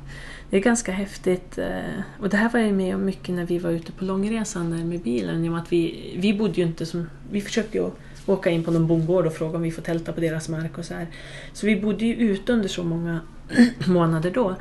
[0.50, 1.58] Det är ganska häftigt.
[1.58, 4.90] Eh, och det här var jag med om mycket när vi var ute på långresan
[4.90, 5.56] med bilen.
[5.56, 7.10] Att vi, vi bodde ju inte som...
[7.32, 7.90] Vi försökte ju
[8.26, 10.86] åka in på någon bondgård och fråga om vi får tälta på deras mark och
[10.86, 11.08] så här.
[11.54, 13.20] Så vi bodde ju ute under så många
[13.88, 14.56] månader då.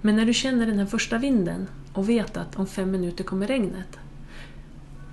[0.00, 3.46] Men när du känner den här första vinden och vet att om fem minuter kommer
[3.46, 3.98] regnet.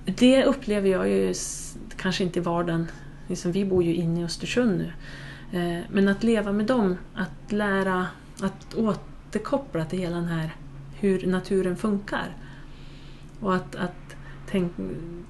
[0.05, 1.33] Det upplever jag ju
[1.97, 2.87] kanske inte i vardagen.
[3.27, 4.91] Liksom, vi bor ju inne i Östersund nu.
[5.59, 8.07] Eh, men att leva med dem, att lära
[8.41, 10.55] att återkoppla till hela den här
[10.99, 12.35] hur naturen funkar.
[13.39, 14.15] Och att, att
[14.51, 14.71] tänk,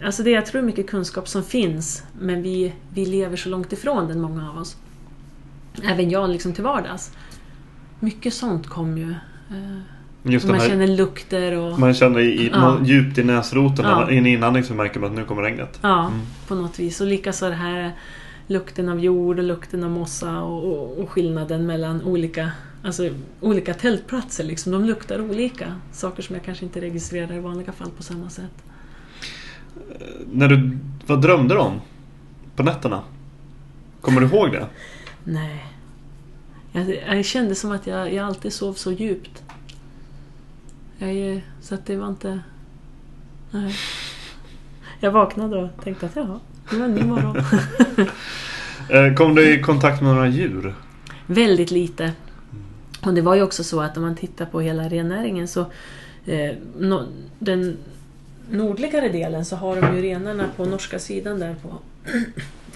[0.04, 4.08] alltså det jag tror mycket kunskap som finns men vi, vi lever så långt ifrån
[4.08, 4.78] den, många av oss.
[5.84, 7.12] Även jag liksom till vardags.
[8.00, 9.12] Mycket sånt kom ju.
[9.50, 9.80] Eh,
[10.24, 11.80] Just man här, känner lukter och...
[11.80, 12.78] Man känner i, ja.
[12.84, 14.12] djupt i näsroten, ja.
[14.12, 15.80] i en inandning så märker man att nu kommer regnet.
[15.82, 16.20] Ja, mm.
[16.48, 17.02] på något vis.
[17.02, 17.92] Och likaså det här
[18.48, 22.52] lukten av jord och lukten av mossa och, och, och skillnaden mellan olika
[22.84, 23.10] Alltså
[23.42, 25.76] olika tältplatser, liksom, de luktar olika.
[25.92, 28.64] Saker som jag kanske inte registrerar i vanliga fall på samma sätt.
[30.32, 31.82] När du, vad drömde du om
[32.56, 33.02] på nätterna?
[34.02, 34.66] Kommer du ihåg det?
[35.24, 35.66] Nej.
[36.72, 39.44] Jag, jag kände som att jag, jag alltid sov så djupt.
[40.98, 42.40] Jag, så att det var inte...
[43.52, 43.76] Nej.
[45.00, 46.40] Jag vaknade och tänkte att jaha,
[46.70, 47.38] det var en ny morgon.
[48.90, 50.76] Eh, kom du i kontakt med några djur?
[51.26, 52.12] Väldigt lite.
[53.06, 55.62] Och det var ju också så att om man tittar på hela rennäringen så
[56.26, 57.08] eh, no,
[57.40, 57.78] den
[58.50, 61.70] nordligare delen så har de ju renarna på norska sidan där på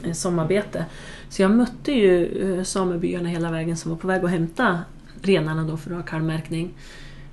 [0.03, 0.85] Eh, sommarbete.
[1.29, 2.25] Så jag mötte ju
[2.57, 4.79] eh, samebyarna hela vägen som var på väg att hämta
[5.21, 6.73] renarna då för att ha kalvmärkning.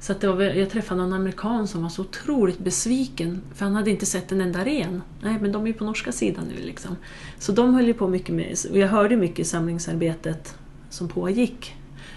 [0.00, 3.74] Så att det var, jag träffade någon amerikan som var så otroligt besviken för han
[3.74, 5.02] hade inte sett en enda ren.
[5.22, 6.96] Nej, men de är ju på norska sidan nu liksom.
[7.38, 10.58] Så de höll ju på mycket med, och jag hörde mycket i samlingsarbetet
[10.90, 11.74] som pågick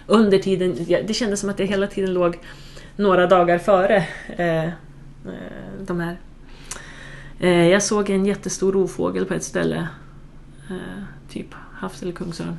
[0.07, 2.39] under tiden, det kändes som att jag hela tiden låg
[2.95, 4.71] några dagar före eh, eh
[5.87, 6.17] de här.
[7.39, 9.87] Eh, jag såg en jättestor rovfågel på ett ställe,
[11.30, 12.57] typ havs eller kungsörn,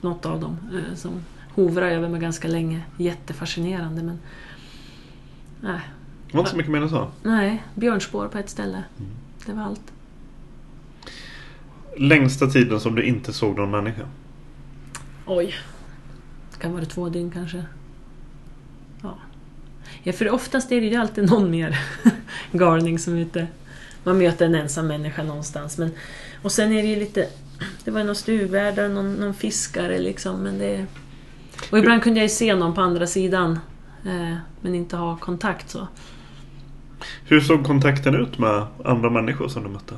[0.00, 1.12] något av dem, eh, som
[1.54, 2.82] hovrade över mig ganska länge.
[2.96, 4.18] Jättefascinerande men...
[5.60, 5.80] Nej.
[6.26, 7.10] Det var inte så mycket mer än så?
[7.22, 8.84] Nej, björnspår på ett ställe.
[8.98, 9.10] Mm.
[9.46, 9.92] Det var allt.
[11.96, 14.08] Längsta tiden som du inte såg någon människa?
[15.26, 15.54] Oj,
[16.60, 17.64] kan vara två dygn kanske.
[19.02, 19.18] Ja.
[20.02, 21.78] ja, för oftast är det ju alltid någon mer
[22.52, 23.46] galning som är ute.
[24.04, 25.78] man möter en ensam människa någonstans.
[25.78, 25.90] Men,
[26.42, 27.28] och sen är det ju lite,
[27.84, 30.42] det var någon stugvärdar, någon, någon fiskare liksom.
[30.42, 30.86] Men det,
[31.70, 33.58] och ibland kunde jag ju se någon på andra sidan
[34.04, 35.88] eh, men inte ha kontakt så.
[37.24, 39.94] Hur såg kontakten ut med andra människor som du mötte?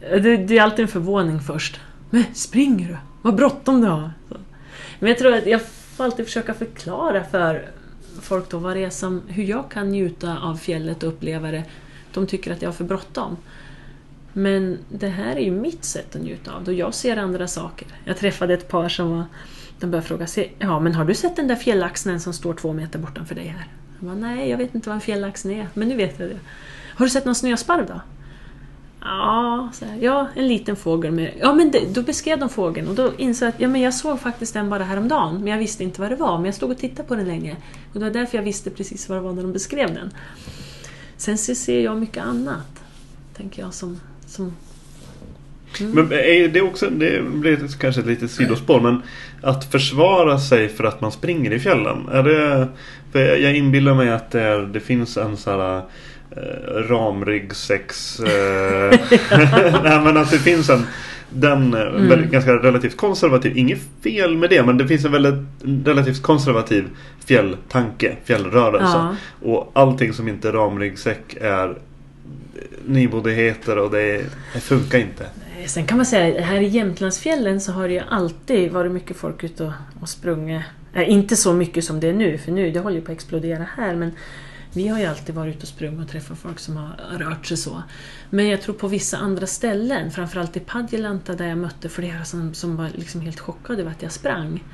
[0.00, 1.80] Det, det är alltid en förvåning först.
[2.10, 2.96] Men springer du?
[3.22, 4.10] Vad bråttom du har!
[4.28, 4.36] Så.
[4.98, 5.60] Men jag tror att jag
[5.96, 7.68] får alltid försöka förklara för
[8.20, 11.64] folk då vad det är som, hur jag kan njuta av fjället och uppleva det.
[12.14, 13.36] De tycker att jag har för bråttom.
[14.32, 17.48] Men det här är ju mitt sätt att njuta av det och jag ser andra
[17.48, 17.88] saker.
[18.04, 19.24] Jag träffade ett par som var,
[19.80, 22.72] de började fråga sig, ja men har du sett den där fjällaxen som står två
[22.72, 23.66] meter bortanför dig här?
[23.98, 26.38] Jag bara, nej jag vet inte vad en fjällaxen är, men nu vet jag det.
[26.94, 28.00] Har du sett någon snösparv då?
[29.00, 31.34] Ja, så här, ja, en liten fågel med...
[31.40, 33.94] Ja, men det, då beskrev de fågeln och då insåg jag att ja, men jag
[33.94, 36.36] såg faktiskt den bara häromdagen, men jag visste inte vad det var.
[36.36, 37.56] Men jag stod och tittade på den länge.
[37.92, 40.10] Och det var därför jag visste precis vad det var när de beskrev den.
[41.16, 42.82] Sen så ser jag mycket annat,
[43.36, 44.00] tänker jag, som
[44.30, 44.52] som
[45.80, 45.92] mm.
[45.92, 49.02] Men är det också, det blir kanske ett litet sidospår, men
[49.42, 52.08] att försvara sig för att man springer i fjällen.
[52.12, 55.82] Är det, jag inbillar mig att det, är, det finns en sån här
[56.30, 58.20] eh, ramryggsex.
[58.20, 58.90] Eh,
[59.84, 60.86] nej men att det finns en
[61.30, 62.08] den eh, mm.
[62.08, 65.44] väldigt, ganska relativt konservativ, inget fel med det men det finns en väldigt
[65.84, 66.84] relativt konservativ
[67.24, 68.96] fjälltanke, fjällrörelse.
[68.96, 69.16] Ja.
[69.42, 71.76] Och allting som inte ramryggsäck är
[72.86, 75.26] nymodigheter och det, det funkar inte.
[75.66, 79.44] Sen kan man säga här i Jämtlandsfjällen så har det ju alltid varit mycket folk
[79.44, 80.62] ute och, och sprungit.
[80.94, 83.16] Äh, inte så mycket som det är nu, för nu det håller ju på att
[83.16, 83.94] explodera här.
[83.94, 84.12] Men
[84.72, 87.56] vi har ju alltid varit ute och sprungit och träffat folk som har rört sig
[87.56, 87.82] så.
[88.30, 92.54] Men jag tror på vissa andra ställen, framförallt i Padjelanta där jag mötte flera som,
[92.54, 94.64] som var liksom helt chockade över att jag sprang.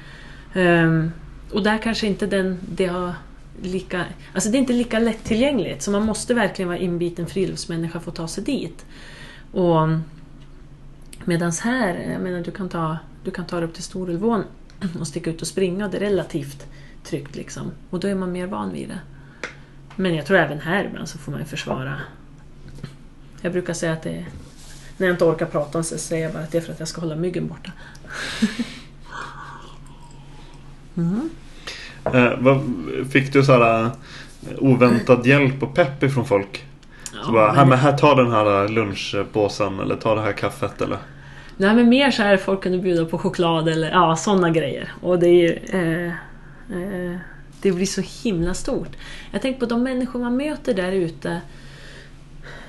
[0.55, 1.13] Um,
[1.53, 3.15] och där kanske inte den, det har
[3.63, 8.11] lika, alltså det är inte lika lättillgängligt så man måste verkligen vara inbiten friluftsmänniska för
[8.11, 8.87] att ta sig dit.
[9.53, 9.89] Och
[11.25, 14.45] Medans här, jag menar du kan ta, du kan ta dig upp till Storulvån
[15.01, 16.67] och sticka ut och springa och det är relativt
[17.05, 17.71] tryggt liksom.
[17.91, 18.99] Och då är man mer van vid det.
[19.97, 22.01] Men jag tror även här ibland så får man ju försvara.
[23.41, 24.27] Jag brukar säga att det är,
[24.97, 26.79] när jag inte orkar prata om så säger jag bara att det är för att
[26.79, 27.73] jag ska hålla myggen borta.
[30.97, 31.31] mm
[32.15, 32.59] eh,
[33.11, 33.91] fick du sådär eh,
[34.59, 36.65] oväntad hjälp och pepp ifrån folk?
[37.15, 40.83] Ja, så bara, här, men här, ta den här lunchpåsen eller ta det här kaffet
[40.83, 40.99] eller?
[41.57, 44.93] Nej men mer så här folk kunde bjuda på choklad eller ja, sådana grejer.
[45.01, 45.59] Och det är ju...
[45.81, 46.13] Eh,
[46.77, 47.19] eh,
[47.63, 48.97] det blir så himla stort.
[49.31, 51.41] Jag tänker på de människor man möter där ute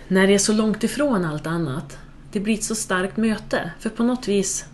[0.07, 1.97] när det är så långt ifrån allt annat.
[2.31, 3.71] Det blir ett så starkt möte.
[3.79, 4.65] För på något vis,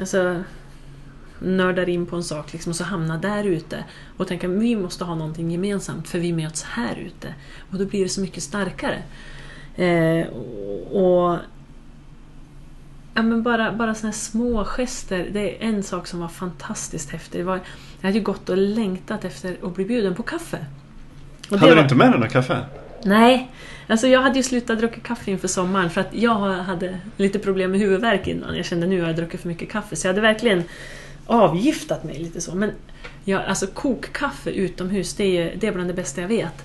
[0.00, 0.42] alltså,
[1.40, 3.84] nördar in på en sak liksom, och så hamnar där ute
[4.16, 7.34] och tänker att vi måste ha någonting gemensamt för vi möts här ute.
[7.70, 9.02] Och då blir det så mycket starkare.
[9.76, 10.26] Eh,
[10.92, 11.38] och
[13.18, 15.28] Ja, men bara, bara såna små gester.
[15.32, 17.44] Det är en sak som var fantastiskt häftig.
[17.44, 17.60] Var,
[18.00, 20.58] jag hade ju gått och längtat efter att bli bjuden på kaffe.
[21.50, 22.58] Och hade du inte med dig någon kaffe?
[23.04, 23.50] Nej,
[23.86, 27.70] alltså jag hade ju slutat dricka kaffe inför sommaren för att jag hade lite problem
[27.70, 28.56] med huvudvärk innan.
[28.56, 30.62] Jag kände nu har jag druckit för mycket kaffe så jag hade verkligen
[31.28, 32.54] avgiftat mig lite så.
[32.54, 32.70] Men
[33.24, 36.64] ja, alltså kokkaffe utomhus, det är, det är bland det bästa jag vet.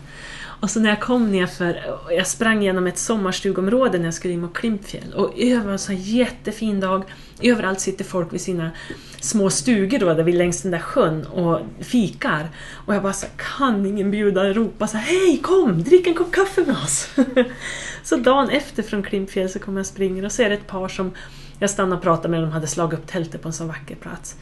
[0.64, 4.42] Och så när jag kom nerför, jag sprang genom ett sommarstugområde när jag skulle in
[4.42, 7.04] mot Klimpfjäll och över en sån jättefin dag.
[7.42, 8.72] Överallt sitter folk vid sina
[9.20, 12.50] små stugor då, där vi längs den där sjön och fikar.
[12.86, 16.62] Och jag bara så kan ingen bjuda ropa så hej kom, drick en kopp kaffe
[16.66, 17.10] med oss.
[18.04, 20.88] så dagen efter från Klimpfjäll så kommer jag springa och så är det ett par
[20.88, 21.12] som
[21.60, 24.36] jag stannade och pratade med, de hade slagit upp tältet på en så vacker plats.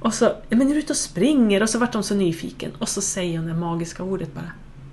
[0.00, 1.62] Och så, men är du ute och springer?
[1.62, 2.70] Och så vart de så nyfiken.
[2.78, 4.52] Och så säger hon det magiska ordet bara.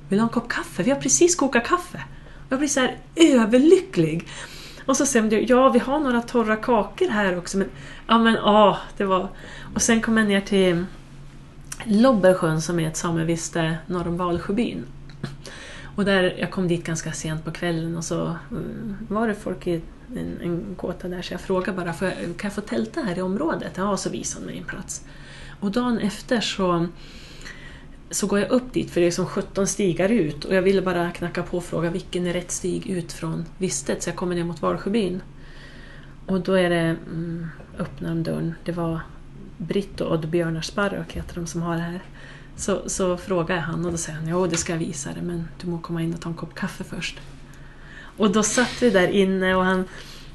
[0.09, 0.83] Vill du ha en kopp kaffe?
[0.83, 2.03] Vi har precis kokat kaffe.
[2.45, 4.27] Och jag blir så här överlycklig.
[4.85, 7.57] Och så säger de, ja vi har några torra kakor här också.
[7.57, 7.69] Men,
[8.07, 9.29] ja men ja, det var...
[9.73, 10.85] Och sen kom jag ner till
[11.85, 14.85] Lobbersjön som är ett sameviste norr om Valsjöbyn.
[15.95, 19.67] Och där, jag kom dit ganska sent på kvällen och så mm, var det folk
[19.67, 19.81] i
[20.15, 23.71] en, en kåta där så jag frågade bara, kan jag få tälta här i området?
[23.75, 25.05] Ja, så visade hon mig en plats.
[25.59, 26.87] Och dagen efter så
[28.09, 30.81] så går jag upp dit för det är som 17 stigar ut och jag ville
[30.81, 34.35] bara knacka på och fråga vilken är rätt stig ut från Vistet så jag kommer
[34.35, 35.21] ner mot Valsjöbyn.
[36.25, 37.47] Och då är det, mm,
[37.79, 39.01] öppnar de dörren, det var
[39.57, 42.01] Britt och Odd Björnarsparrök heter de som har det här.
[42.55, 45.23] Så, så frågar jag han och då säger han, jo det ska jag visa dig
[45.23, 47.19] men du må komma in och ta en kopp kaffe först.
[48.17, 49.85] Och då satt vi där inne och han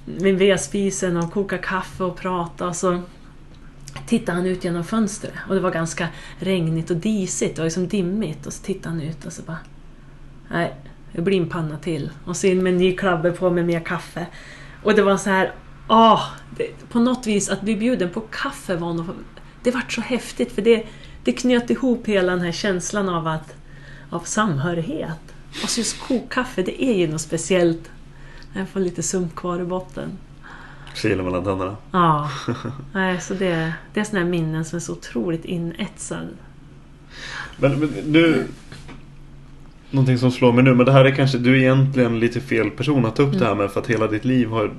[0.05, 3.03] vid vedspisen och kokade kaffe och pratade och så
[4.07, 6.09] tittade han ut genom fönstret och det var ganska
[6.39, 9.59] regnigt och disigt, det var liksom dimmigt och så tittade han ut och så bara
[10.49, 10.74] Nej,
[11.12, 12.11] det blir en panna till.
[12.24, 14.26] Och så in med en ny klabbe på med mer kaffe.
[14.83, 15.53] Och det var så här,
[15.87, 16.20] ah,
[16.57, 19.07] det, på något vis att bli bjuden på kaffe var nog,
[19.62, 20.87] det vart så häftigt för det,
[21.24, 23.55] det knöt ihop hela den här känslan av att
[24.11, 25.32] av samhörighet.
[25.62, 27.90] Och så just kokkaffe, det är ju något speciellt.
[28.53, 30.11] Jag får lite sump kvar i botten.
[30.94, 31.76] Kilar mellan tänderna.
[31.92, 32.30] Ja,
[32.92, 36.28] Nej, så det, det är sådana minnen som är så otroligt inetsad.
[37.57, 38.46] Men, men nu...
[39.90, 42.70] Någonting som slår mig nu, men det här är kanske du är egentligen lite fel
[42.70, 43.40] person att ta upp Mm.
[43.40, 44.72] det här med för att hela ditt liv har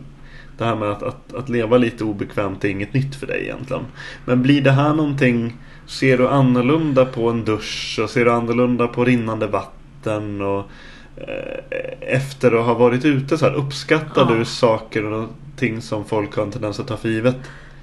[0.57, 3.83] det här med att, att, att leva lite obekvämt är inget nytt för dig egentligen.
[4.25, 8.87] Men blir det här någonting Ser du annorlunda på en dusch och ser du annorlunda
[8.87, 9.82] på rinnande vatten
[10.41, 10.69] och
[11.17, 14.37] eh, efter att ha varit ute så här, uppskattar Ja.
[14.37, 17.37] du saker och ting som folk har en tendens att ta för givet?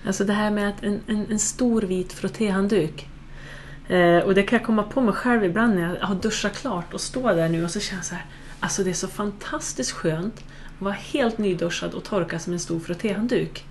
[0.06, 3.08] Alltså det här med att en, en, en stor vit frottéhandduk.
[3.88, 6.94] Eh, och det kan jag komma på mig själv ibland när jag har duschat klart
[6.94, 8.24] och står där nu och så känner jag så här.
[8.60, 12.80] Alltså det är så fantastiskt skönt att vara helt nyduschad och torka som en stor
[12.80, 13.64] frottéhandduk.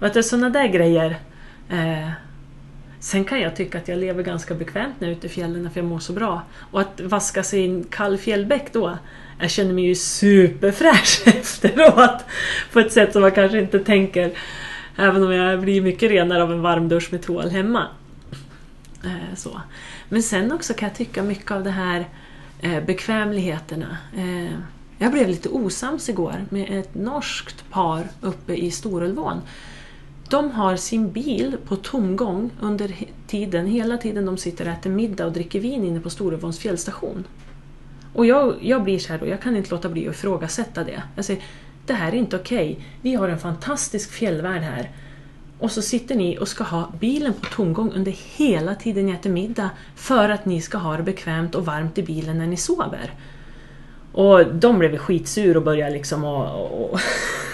[0.00, 1.16] Och att det är sådana där grejer.
[1.68, 2.10] Eh,
[3.00, 5.70] sen kan jag tycka att jag lever ganska bekvämt när jag är ute i fjällen
[5.70, 6.42] för jag mår så bra.
[6.70, 8.98] Och att vaska sig i en kall fjällbäck då.
[9.40, 12.24] Jag känner mig ju superfräsch efteråt.
[12.72, 14.32] På ett sätt som man kanske inte tänker
[14.96, 17.86] Även om jag blir mycket renare av en varm dusch med tvål hemma.
[19.04, 19.60] Eh, så.
[20.08, 22.08] Men sen också kan jag tycka mycket av det här
[22.60, 23.96] eh, bekvämligheterna.
[24.16, 24.58] Eh,
[24.98, 29.40] jag blev lite osams igår med ett norskt par uppe i Storulvån.
[30.28, 32.94] De har sin bil på tomgång under
[33.26, 37.24] tiden, hela tiden de sitter och äter middag och dricker vin inne på Storevåns fjällstation.
[38.12, 41.02] Och jag, jag blir så här då, jag kan inte låta bli att ifrågasätta det.
[41.16, 41.42] Jag säger,
[41.86, 42.78] det här är inte okej.
[43.02, 44.90] Vi har en fantastisk fjällvärld här.
[45.58, 49.30] Och så sitter ni och ska ha bilen på tomgång under hela tiden ni äter
[49.30, 53.14] middag för att ni ska ha det bekvämt och varmt i bilen när ni sover.
[54.16, 57.00] Och de blev skitsur och började liksom och, och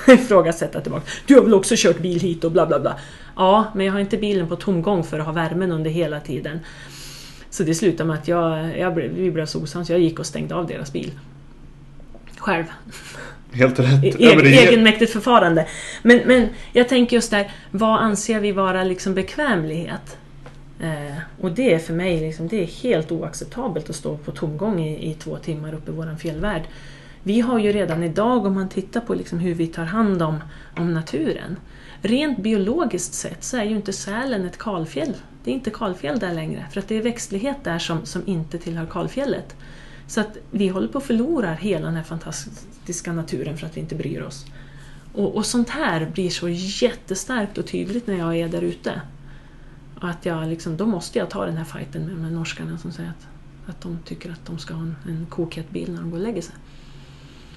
[0.09, 1.05] ifrågasätta tillbaka.
[1.27, 2.97] Du har väl också kört bil hit och bla bla bla.
[3.37, 6.61] Ja, men jag har inte bilen på tomgång för att ha värmen under hela tiden.
[7.51, 10.27] Så det slutade med att jag, jag blev, vi blev så osams, jag gick och
[10.27, 11.11] stängde av deras bil.
[12.39, 12.65] Själv.
[13.53, 14.05] Helt rätt.
[14.05, 15.67] E- Ja, det egenmäktigt förfarande.
[16.03, 20.17] Men, men jag tänker just där, vad anser vi vara liksom bekvämlighet?
[20.83, 24.81] Eh, och det är för mig liksom, det är helt oacceptabelt att stå på tomgång
[24.81, 26.63] i, i två timmar uppe i vår fjällvärld.
[27.23, 30.41] Vi har ju redan idag, om man tittar på liksom hur vi tar hand om,
[30.77, 31.57] om naturen.
[32.01, 35.15] Rent biologiskt sett så är ju inte Sälen ett kalfjäll.
[35.45, 38.59] Det är inte kalfjäll där längre, för att det är växtlighet där som, som inte
[38.59, 39.57] tillhör kalfjället.
[40.07, 43.81] Så att vi håller på att förlora hela den här fantastiska naturen för att vi
[43.81, 44.47] inte bryr oss.
[45.15, 49.01] Och, och sånt här blir så jättestarkt och tydligt när jag är där ute.
[50.03, 52.93] Och att jag liksom, då måste jag ta den här fighten med, med norskarna som
[52.93, 53.27] säger att,
[53.71, 56.25] att de tycker att de ska ha en, en kokhet bil när de går och
[56.25, 56.55] lägger sig.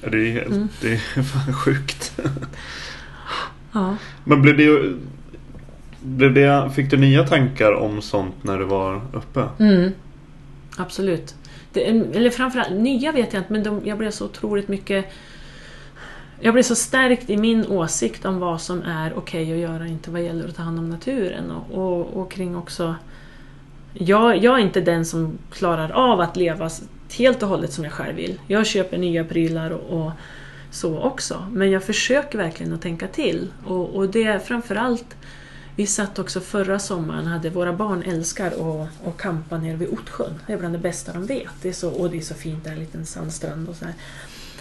[0.02, 0.68] Ja, det är helt, Mm.
[0.82, 2.20] det är fan sjukt.
[3.72, 3.98] Ja.
[4.24, 4.94] Men blev det,
[6.02, 9.44] blev det, fick du nya tankar om sånt när du var uppe?
[9.60, 9.92] Mm.
[10.78, 11.36] Absolut.
[11.74, 15.06] Det, eller framförallt, nya vet jag inte, men de, jag blev så otroligt mycket...
[16.40, 20.12] Jag blir så stärkt i min åsikt om vad som är okej att göra, inte
[20.12, 21.52] vad gäller att ta hand om naturen.
[21.52, 22.96] Och, och, och kring också...
[23.94, 26.70] Jag, jag är inte den som klarar av att leva
[27.18, 28.40] helt och hållet som jag själv vill.
[28.48, 30.12] Jag köper nya prylar och, och
[30.72, 31.48] så också.
[31.52, 33.52] Men jag försöker verkligen att tänka till.
[33.66, 35.16] Och, och det är framförallt
[35.76, 40.34] vi satt också förra sommaren, hade våra barn älskar att, att campa nere vid Ottsjön.
[40.48, 41.52] Det är bland det bästa de vet.
[41.62, 43.94] Det är så, och det är så fint där, en liten sandstrand och så här.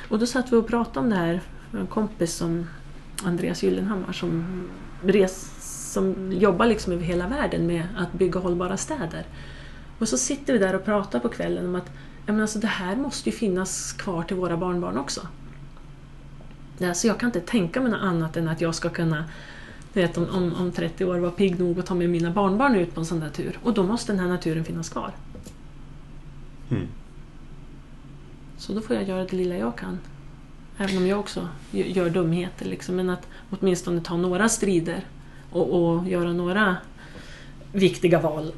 [0.08, 1.40] Och då satt vi och pratade om det här.
[1.80, 2.66] En kompis som
[3.24, 4.44] Andreas Gyllenhammar som,
[5.02, 5.50] res,
[5.92, 9.26] som jobbar liksom över hela världen med att bygga hållbara städer.
[9.98, 11.90] Och så sitter vi där och pratar på kvällen om att
[12.26, 15.28] men alltså, det här måste ju finnas kvar till våra barnbarn också.
[16.78, 19.24] Ja, så jag kan inte tänka mig något annat än att jag ska kunna
[19.92, 22.94] vet, om, om, om 30 år vara pigg nog att ta med mina barnbarn ut
[22.94, 23.58] på en sån där tur.
[23.62, 25.12] Och då måste den här naturen finnas kvar.
[26.70, 26.86] Mm.
[28.56, 29.98] Så då får jag göra det lilla jag kan.
[30.78, 32.64] Även om jag också gö- gör dumheter.
[32.64, 32.96] Liksom.
[32.96, 35.04] Men att åtminstone ta några strider
[35.50, 36.76] och, och göra några
[37.72, 38.52] viktiga val.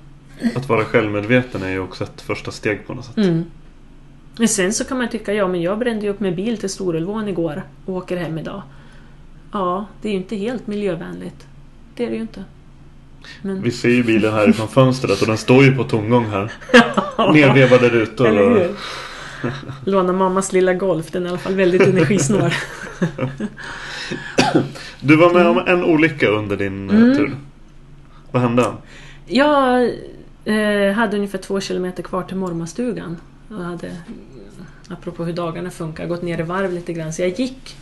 [0.54, 3.16] Att vara självmedveten är ju också ett första steg på något sätt.
[3.16, 3.44] Mm.
[4.38, 6.70] Men sen så kan man tycka, ja men jag brände ju upp med bil till
[6.70, 8.62] Storulvån igår och åker hem idag.
[9.52, 11.46] Ja, det är ju inte helt miljövänligt.
[11.94, 12.44] Det är det ju inte.
[13.42, 13.62] Men...
[13.62, 16.52] Vi ser ju bilen härifrån fönstret och den står ju på tomgång här.
[17.32, 18.38] Nedvevade rutor.
[18.40, 18.76] Och...
[19.84, 22.50] Låna mammas lilla Golf, den är i alla fall väldigt energisnål.
[25.00, 27.16] Du var med om en olycka under din eh, Mm.
[27.16, 27.36] tur.
[28.30, 28.72] Vad hände?
[29.26, 29.84] Jag
[30.44, 33.16] eh, hade ungefär två kilometer kvar till mormarstugan.
[33.48, 33.90] Jag hade
[34.88, 37.12] apropå hur dagarna funkar, gått ner i varv lite grann.
[37.12, 37.76] Så jag gick.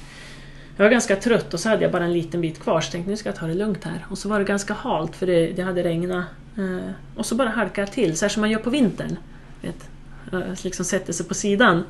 [0.77, 3.11] Jag var ganska trött och så hade jag bara en liten bit kvar så tänkte
[3.11, 4.07] nu ska jag ta det lugnt här.
[4.11, 6.25] Och så var det ganska halt för det, det hade regnat.
[6.57, 9.17] Eh, och så bara halkade jag till, så här som man gör på vintern.
[9.63, 9.89] Vet,
[10.62, 11.85] liksom sätter sig på sidan.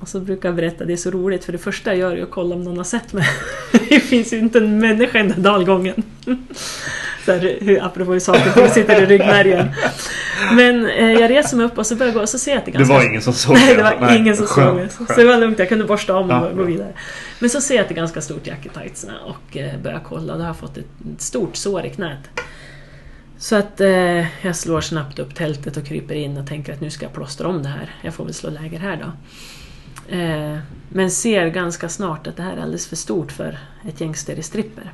[0.00, 2.22] Och så brukar jag berätta, det är så roligt för det första jag gör är
[2.22, 3.26] att kolla om någon har sett mig.
[3.88, 6.02] det finns ju inte en människa i den där dalgången.
[7.24, 9.68] så här, hur, apropå hur saker sitter i ryggmärgen.
[10.52, 12.58] Men eh, jag reser mig upp och så börjar jag gå och så ser jag
[12.58, 12.94] att det ganska...
[12.94, 14.88] Det var ingen som såg Nej, det var Nej, ingen som skönt, såg mig.
[14.88, 15.08] skönt.
[15.10, 16.64] Så det var lugnt, jag kunde borsta om och Ja, gå bra.
[16.64, 16.92] vidare.
[17.38, 20.00] Men så ser jag att det är ganska stort jack i tightsarna och eh, börjar
[20.08, 20.34] kolla.
[20.34, 20.86] Då har jag fått ett
[21.18, 22.18] stort sår i knät.
[23.40, 26.90] Så att eh, jag slår snabbt upp tältet och kryper in och tänker att nu
[26.90, 27.94] ska jag plåstra om det här.
[28.02, 29.12] Jag får väl slå läger här då.
[30.16, 34.14] Eh, men ser ganska snart att det här är alldeles för stort för ett gäng
[34.14, 34.92] stripper.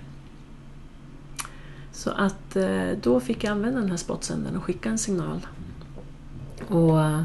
[1.92, 5.46] Så att eh, då fick jag använda den här spotsändaren och skicka en signal.
[6.68, 7.22] Och, eh,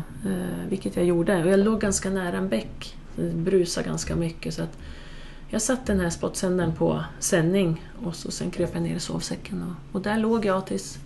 [0.70, 1.44] vilket jag gjorde.
[1.44, 2.96] Och jag låg ganska nära en bäck.
[3.16, 4.54] Det brusade ganska mycket.
[4.54, 4.78] Så att
[5.50, 9.64] jag satte den här spotsändaren på sändning och så sen kröp jag ner i sovsäcken.
[9.64, 11.00] Och, och där låg jag tills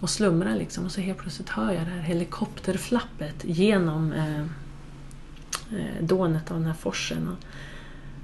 [0.00, 0.84] och slumrar liksom.
[0.84, 6.66] Och så helt plötsligt hör jag det här helikopterflappet genom eh, eh dånet av den
[6.66, 7.28] här forsen.
[7.28, 7.46] Och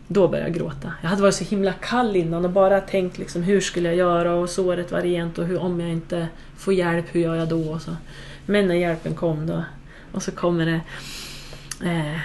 [0.09, 0.93] då började jag gråta.
[1.03, 4.35] Jag hade varit så himla kall innan och bara tänkt liksom, hur skulle jag göra
[4.35, 7.73] och såret var rent och hur, om jag inte får hjälp, hur gör jag då?
[7.73, 7.97] Och så.
[8.47, 9.65] Men när hjälpen kom då
[10.13, 10.81] och så kommer det
[11.89, 12.21] eh,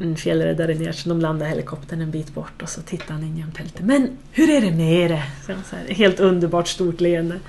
[0.00, 3.36] en fjällräddare ner så de landar helikoptern en bit bort och så tittar han in
[3.36, 3.84] genom tältet.
[3.84, 5.22] Men hur är det med er?
[5.46, 7.40] Så här, helt underbart stort leende.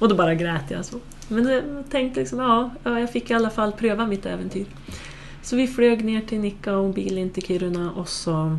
[0.00, 0.98] Och då bara grät jag så.
[1.28, 4.66] Men jag tänkte liksom, ja, jag fick i alla fall pröva mitt äventyr.
[5.42, 8.58] Så vi flög ner till Nikka och bil in till Kiruna och så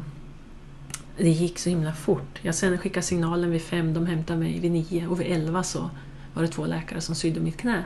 [1.18, 2.40] det gick så himla fort.
[2.42, 5.90] Jag sen skickade signalen vid fem, de hämtade mig vid nio och vid elva så
[6.34, 7.84] var det två läkare som sydde mitt knä.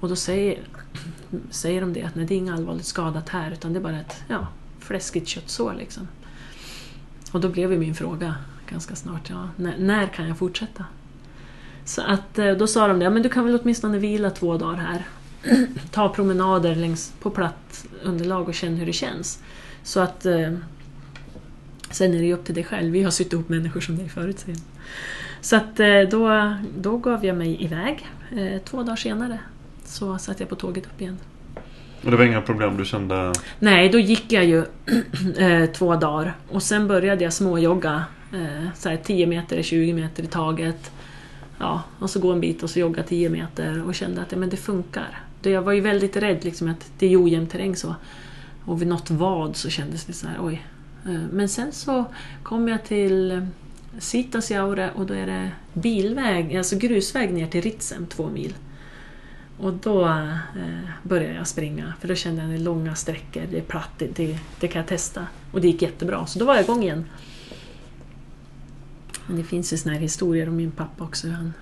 [0.00, 0.58] Och då säger,
[1.50, 4.00] säger de det att nej, det är inget allvarligt skadat här utan det är bara
[4.00, 4.46] ett ja,
[4.78, 5.74] fläskigt köttsår.
[5.78, 6.08] Liksom.
[7.32, 8.34] Och då blev ju min fråga
[8.70, 10.84] ganska snart, ja, när, när kan jag fortsätta?
[11.84, 14.56] Så att eh, då sa de det, ja, men du kan väl åtminstone vila två
[14.56, 15.04] dagar här.
[15.90, 19.42] Ta promenader längs på platt underlag och känn hur det känns.
[19.82, 20.52] Så att eh,
[21.90, 22.92] Sen är det ju upp till dig själv.
[22.92, 24.44] Vi har sytt ihop människor som dig förut.
[24.46, 24.54] de.
[25.40, 28.06] Så att eh, då, då gav jag mig iväg.
[28.36, 29.38] Eh, Två dagar senare
[29.84, 31.18] så satt jag på tåget upp igen.
[32.04, 33.32] Och det var inga problem du kände?
[33.58, 34.64] Nej, då gick jag ju
[35.36, 38.04] eh, två dagar och sen började jag småjogga.
[38.32, 40.90] Eh, så här 10 meter, 20 meter i taget.
[41.62, 44.38] Ja, och så gå en bit och så jogga 10 meter och kände att ja,
[44.38, 45.20] men det funkar.
[45.42, 47.94] Jag var ju väldigt rädd liksom, att det är ojämn terräng så.
[48.64, 50.66] Och vid något vad så kändes det så här, oj.
[51.06, 52.04] Eh, men sen så
[52.42, 53.42] kom jag till eh,
[53.98, 58.54] Sitasjaure och då är det bilväg, alltså grusväg ner till Ritsem, två mil.
[59.58, 63.42] Och då eh, började jag springa, för då kände jag att det är långa sträckor,
[63.50, 65.26] det är platt, det, det kan jag testa.
[65.52, 67.04] Och det gick jättebra, så då var jag igång igen.
[69.26, 71.28] Men det finns ju såna här historier om min pappa också.
[71.28, 71.52] Han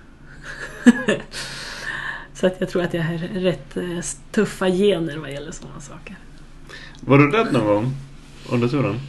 [2.33, 3.99] så att jag tror att jag har rätt eh,
[4.31, 6.15] tuffa gener vad gäller sådana saker.
[6.99, 7.93] Var du rädd någon gång
[8.49, 8.99] under turen?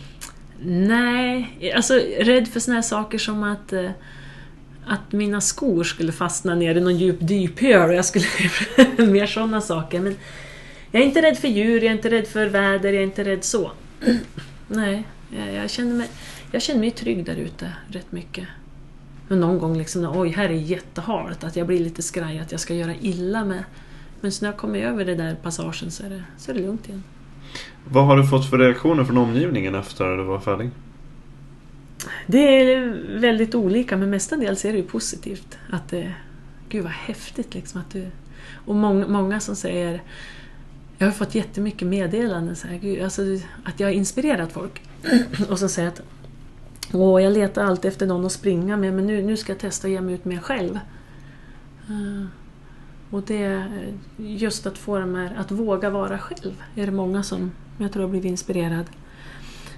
[0.64, 3.90] Nej, alltså rädd för såna här saker som att, eh,
[4.86, 8.26] att mina skor skulle fastna ner i någon djup dyphöl och jag skulle...
[9.12, 10.00] mer sådana saker.
[10.00, 10.16] Men
[10.90, 13.24] jag är inte rädd för djur, jag är inte rädd för väder, jag är inte
[13.24, 13.72] rädd så.
[14.68, 15.04] Nej,
[15.38, 16.08] jag, jag, känner mig,
[16.52, 18.48] jag känner mig trygg där ute rätt mycket.
[19.28, 22.60] Men någon gång liksom, oj, här är jättehalt, att jag blir lite skraj, att jag
[22.60, 23.64] ska göra illa med.
[24.20, 26.60] Men så när jag kommer över det där passagen så är det, så är det
[26.60, 27.02] lugnt igen.
[27.88, 30.70] Vad har du fått för reaktioner från omgivningen efter du var färdig?
[32.26, 35.58] Det är väldigt olika men mestadels är det ju positivt.
[35.70, 36.14] Att det,
[36.68, 38.06] gud vad häftigt liksom att du...
[38.66, 40.02] Och många, många som säger...
[40.98, 43.22] Jag har fått jättemycket meddelanden så här, gud, alltså,
[43.64, 44.82] att jag har inspirerat folk.
[45.50, 46.02] och som säger att
[46.92, 49.86] Åh, jag letar alltid efter någon att springa med men nu, nu ska jag testa
[49.86, 50.78] att ge mig ut med själv.
[51.88, 52.26] Eh,
[53.10, 53.64] och det,
[54.16, 58.02] just att få dem här, att våga vara själv, är det många som jag tror
[58.02, 58.84] har blivit inspirerad.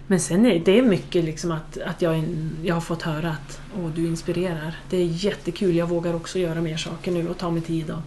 [0.06, 2.24] Men sen är det mycket liksom att, att jag,
[2.62, 4.76] jag har fått höra att Åh, du inspirerar.
[4.90, 7.90] Det är jättekul, jag vågar också göra mer saker nu och ta mig tid.
[7.90, 8.00] Och,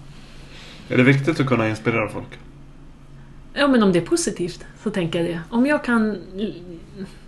[0.90, 2.40] Är det viktigt att kunna inspirera folk?
[3.54, 5.42] ja men om det är positivt så tänker jag det.
[5.50, 6.18] Om jag kan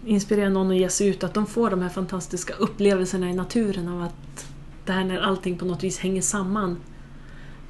[0.10, 3.88] inspirera någon att ge sig ut, att de får de här fantastiska upplevelserna i naturen
[3.88, 4.46] av att
[4.86, 6.78] det här när allting på något vis hänger samman.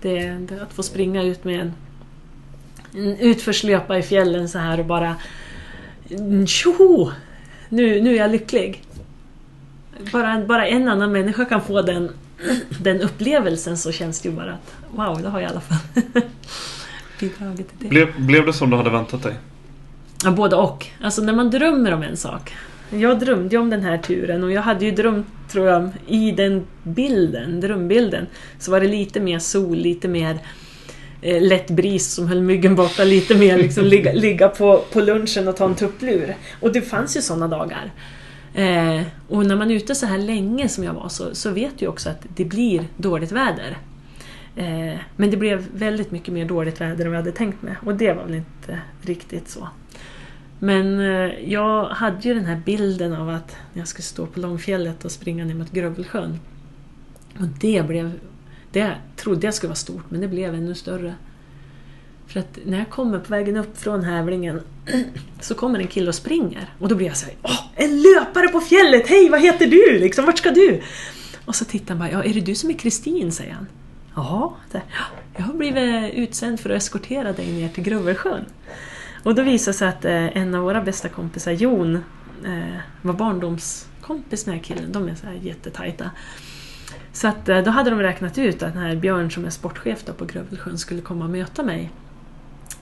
[0.01, 1.73] Det, det, att få springa ut med en,
[2.93, 5.15] en utförslöpa i fjällen så här och bara
[6.47, 7.11] Tjoho!
[7.69, 8.83] Nu, nu är jag lycklig.
[10.11, 12.11] Bara, bara en annan människa kan få den,
[12.81, 16.03] den upplevelsen så känns det ju bara att wow, det har jag i alla fall
[17.19, 17.87] bidragit till det.
[17.87, 19.35] Blev, blev det som du hade väntat dig?
[20.23, 20.87] Ja, både och.
[21.01, 22.53] Alltså när man drömmer om en sak.
[22.89, 26.31] Jag drömde ju om den här turen och jag hade ju drömt, tror jag, i
[26.31, 28.27] den bilden, drömbilden,
[28.59, 30.39] så var det lite mer sol, lite mer
[31.21, 35.47] eh, lätt bris som höll myggen borta, lite mer liksom ligga, ligga på, på lunchen
[35.47, 36.35] och ta en tupplur.
[36.59, 37.91] Och det fanns ju sådana dagar.
[38.53, 41.79] Eh, och när man är ute så här länge som jag var så, så vet
[41.79, 43.77] du också att det blir dåligt väder.
[44.55, 47.75] Eh, men det blev väldigt mycket mer dåligt väder än vad jag hade tänkt mig
[47.85, 49.67] och det var väl inte riktigt så.
[50.59, 55.05] Men eh, jag hade ju den här bilden av att jag skulle stå på Långfjället
[55.05, 56.39] och springa ner mot Grövelsjön.
[57.39, 58.11] Och det blev...
[58.71, 61.15] Det trodde jag skulle vara stort, men det blev ännu större.
[62.27, 64.61] För att när jag kommer på vägen upp från hävlingen
[65.41, 66.73] så kommer en kille och springer.
[66.79, 69.07] Och då blir jag såhär, Åh, en löpare på fjället!
[69.07, 69.99] Hej, vad heter du?
[69.99, 70.81] Liksom, vart ska du?
[71.45, 73.31] Och så tittar han bara, ja, är det du som är Kristin?
[73.31, 73.67] säger han.
[74.15, 74.55] Ja,
[75.37, 78.45] jag har blivit utsänd för att eskortera dig ner till Grövelsjön.
[79.23, 81.95] Och då visade det sig att eh, en av våra bästa kompisar, Jon,
[82.45, 84.91] eh, var barndomskompis med den här killen.
[84.91, 86.11] De är så här jättetajta.
[87.13, 90.05] Så att eh, då hade de räknat ut att den här Björn som är sportchef
[90.17, 91.91] på Grövelsjön skulle komma och möta mig.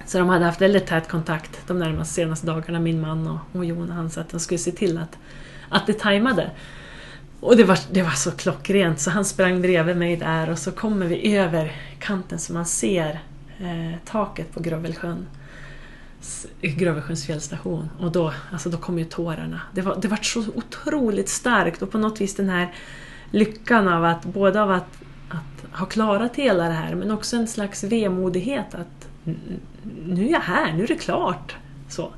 [0.06, 3.66] Så de hade haft väldigt tät kontakt de närmaste senaste dagarna, min man och, och
[3.66, 5.18] Jon och han, så att de skulle se till att,
[5.70, 6.52] att det tajmade.
[7.40, 10.72] Och det var, det var så klockrent, så han sprang bredvid mig där och så
[10.72, 13.20] kommer vi över kanten så man ser
[13.60, 15.26] eh, taket på Grövelsjön.
[16.62, 17.90] Grövelsjöns fjällstation.
[18.00, 19.62] Och då, alltså då kom ju tårarna.
[19.74, 22.74] Det var, det var så otroligt starkt och på något vis den här
[23.32, 27.48] lyckan av att, både av att, att ha klarat hela det här men också en
[27.48, 29.08] slags vemodighet att
[30.06, 31.56] nu är jag här, nu är det klart.
[31.90, 32.14] Så.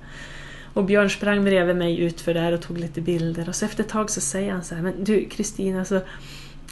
[0.74, 3.90] Och Björn sprang bredvid mig utför där och tog lite bilder och så efter ett
[3.90, 5.86] tag så säger han så här, men du Kristina,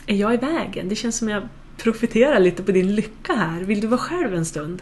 [0.08, 0.90] är jag i vägen?
[0.90, 1.44] Det känns som jag
[1.78, 3.62] profiterar lite på din lycka här.
[3.62, 4.82] Vill du vara själv en stund?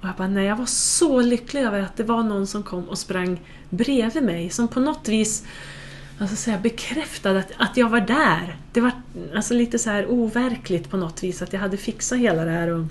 [0.00, 2.88] Och jag bara, nej, jag var så lycklig över att det var någon som kom
[2.88, 3.40] och sprang
[3.70, 5.44] bredvid mig som på något vis
[6.18, 8.56] alltså säga, bekräftade att, att jag var där.
[8.72, 8.92] Det var
[9.34, 12.68] alltså lite så här overkligt på något vis att jag hade fixat hela det här.
[12.68, 12.86] Och,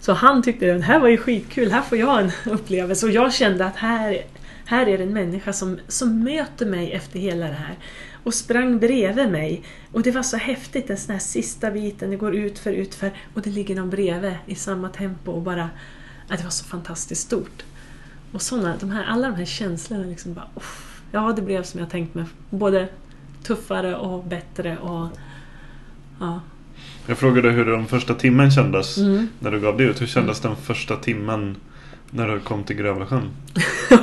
[0.00, 3.06] så han tyckte att det här var ju skitkul, här får jag en upplevelse.
[3.06, 4.22] Och jag kände att här,
[4.64, 7.76] här är det en människa som, som möter mig efter hela det här.
[8.24, 9.62] Och sprang bredvid mig.
[9.92, 12.94] Och det var så häftigt, den sån här sista biten, det går ut för ut
[12.94, 15.70] för och det ligger någon bredvid i samma tempo och bara...
[16.28, 17.62] Ja, det var så fantastiskt stort.
[18.32, 20.48] Och såna, de här, alla de här känslorna liksom bara...
[20.54, 20.62] Oh,
[21.12, 22.24] ja, det blev som jag tänkt mig.
[22.50, 22.88] Både
[23.42, 25.08] tuffare och bättre och...
[26.20, 26.40] Ja,
[27.06, 29.28] jag frågade hur den första timmen kändes mm.
[29.38, 30.00] när du gav det ut.
[30.00, 30.54] Hur kändes mm.
[30.54, 31.56] den första timmen
[32.14, 33.30] när du kom till Grövelsjön?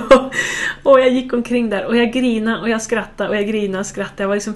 [0.83, 3.85] och jag gick omkring där och jag grinade och jag skrattade och jag grinade och
[3.85, 4.23] skrattade.
[4.23, 4.55] Jag var liksom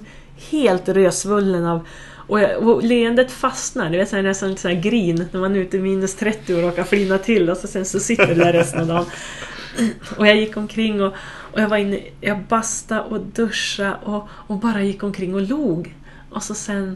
[0.51, 1.87] helt rödsvullen av
[2.27, 5.55] och, jag, och leendet fastnar, du vet så här, nästan lite här grin när man
[5.55, 8.33] är ute i minus 30 och råkar flina till och så sen så sitter du
[8.33, 9.05] där resten av dagen.
[10.17, 11.13] Och jag gick omkring och,
[11.51, 15.95] och jag var inne, jag basta och duscha och, och bara gick omkring och log.
[16.29, 16.95] Och så sen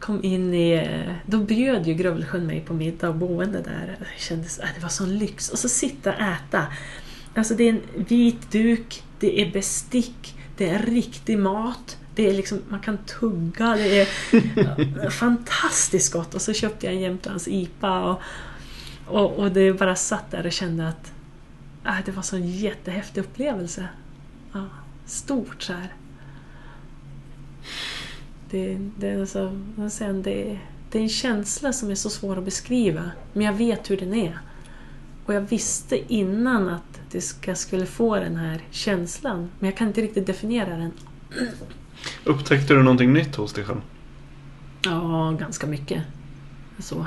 [0.00, 0.88] kom in i...
[1.26, 3.96] Då bjöd ju Grövelsjön mig på middag och boende där.
[3.98, 5.48] Det kändes, äh, det var sån lyx.
[5.48, 6.66] Och så sitta och äta.
[7.34, 11.96] Alltså det är en vit duk, det är bestick, det är riktig mat.
[12.14, 16.34] Det är liksom, man kan tugga, det är fantastiskt gott.
[16.34, 18.20] Och så köpte jag en Jämtlands IPA och,
[19.06, 21.12] och, och det bara satt där och kände att
[21.86, 23.88] äh, det var så en jättehäftig upplevelse.
[24.52, 24.64] Ja,
[25.06, 25.92] stort så här.
[28.50, 30.58] Det, det, är alltså, sen, det,
[30.90, 34.14] det är en känsla som är så svår att beskriva, men jag vet hur den
[34.14, 34.38] är.
[35.26, 39.88] Och jag visste innan att det ska, skulle få den här känslan, men jag kan
[39.88, 40.92] inte riktigt definiera den.
[42.24, 43.80] Upptäckte du någonting nytt hos dig själv?
[44.84, 46.02] Ja, ganska mycket.
[46.78, 47.06] Så.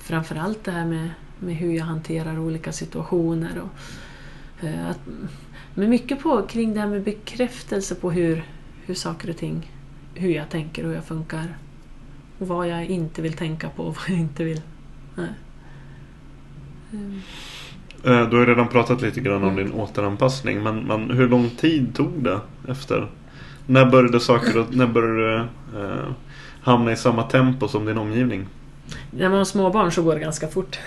[0.00, 3.60] Framförallt det här med, med hur jag hanterar olika situationer.
[3.60, 5.00] Och, eh, att,
[5.74, 8.44] men mycket på, kring det här med bekräftelse på hur,
[8.86, 9.70] hur saker och ting
[10.14, 11.56] hur jag tänker och hur jag funkar.
[12.38, 14.60] Och vad jag inte vill tänka på och vad jag inte vill.
[15.14, 15.28] Nej.
[16.92, 18.30] Mm.
[18.30, 20.62] Du har redan pratat lite grann om din återanpassning.
[20.62, 23.08] Men, men hur lång tid tog det efter?
[23.66, 26.12] När började saker när började eh,
[26.62, 28.46] hamna i samma tempo som din omgivning?
[29.10, 30.78] När man har småbarn så går det ganska fort.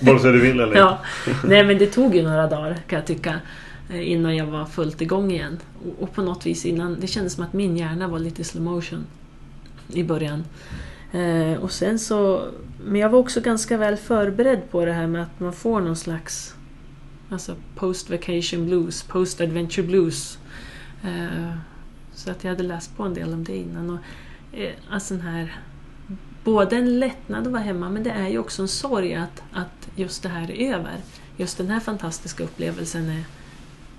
[0.00, 0.98] Vare sig du vill eller Ja.
[1.44, 3.34] Nej men det tog ju några dagar kan jag tycka.
[3.90, 5.58] Eh, innan jag var fullt igång igen.
[5.98, 9.06] Och på något vis innan, det kändes som att min hjärna var lite slow motion
[9.88, 10.44] i början.
[11.12, 12.48] Eh, och sen så,
[12.84, 15.96] men jag var också ganska väl förberedd på det här med att man får någon
[15.96, 16.54] slags
[17.30, 20.38] alltså post vacation blues, post adventure blues.
[21.04, 21.54] Eh,
[22.14, 23.90] så att jag hade läst på en del om det innan.
[23.90, 23.98] Och,
[24.58, 25.56] eh, alltså den här,
[26.44, 29.88] både en lättnad att vara hemma men det är ju också en sorg att, att
[29.96, 30.96] just det här är över
[31.36, 33.24] just den här fantastiska upplevelsen är,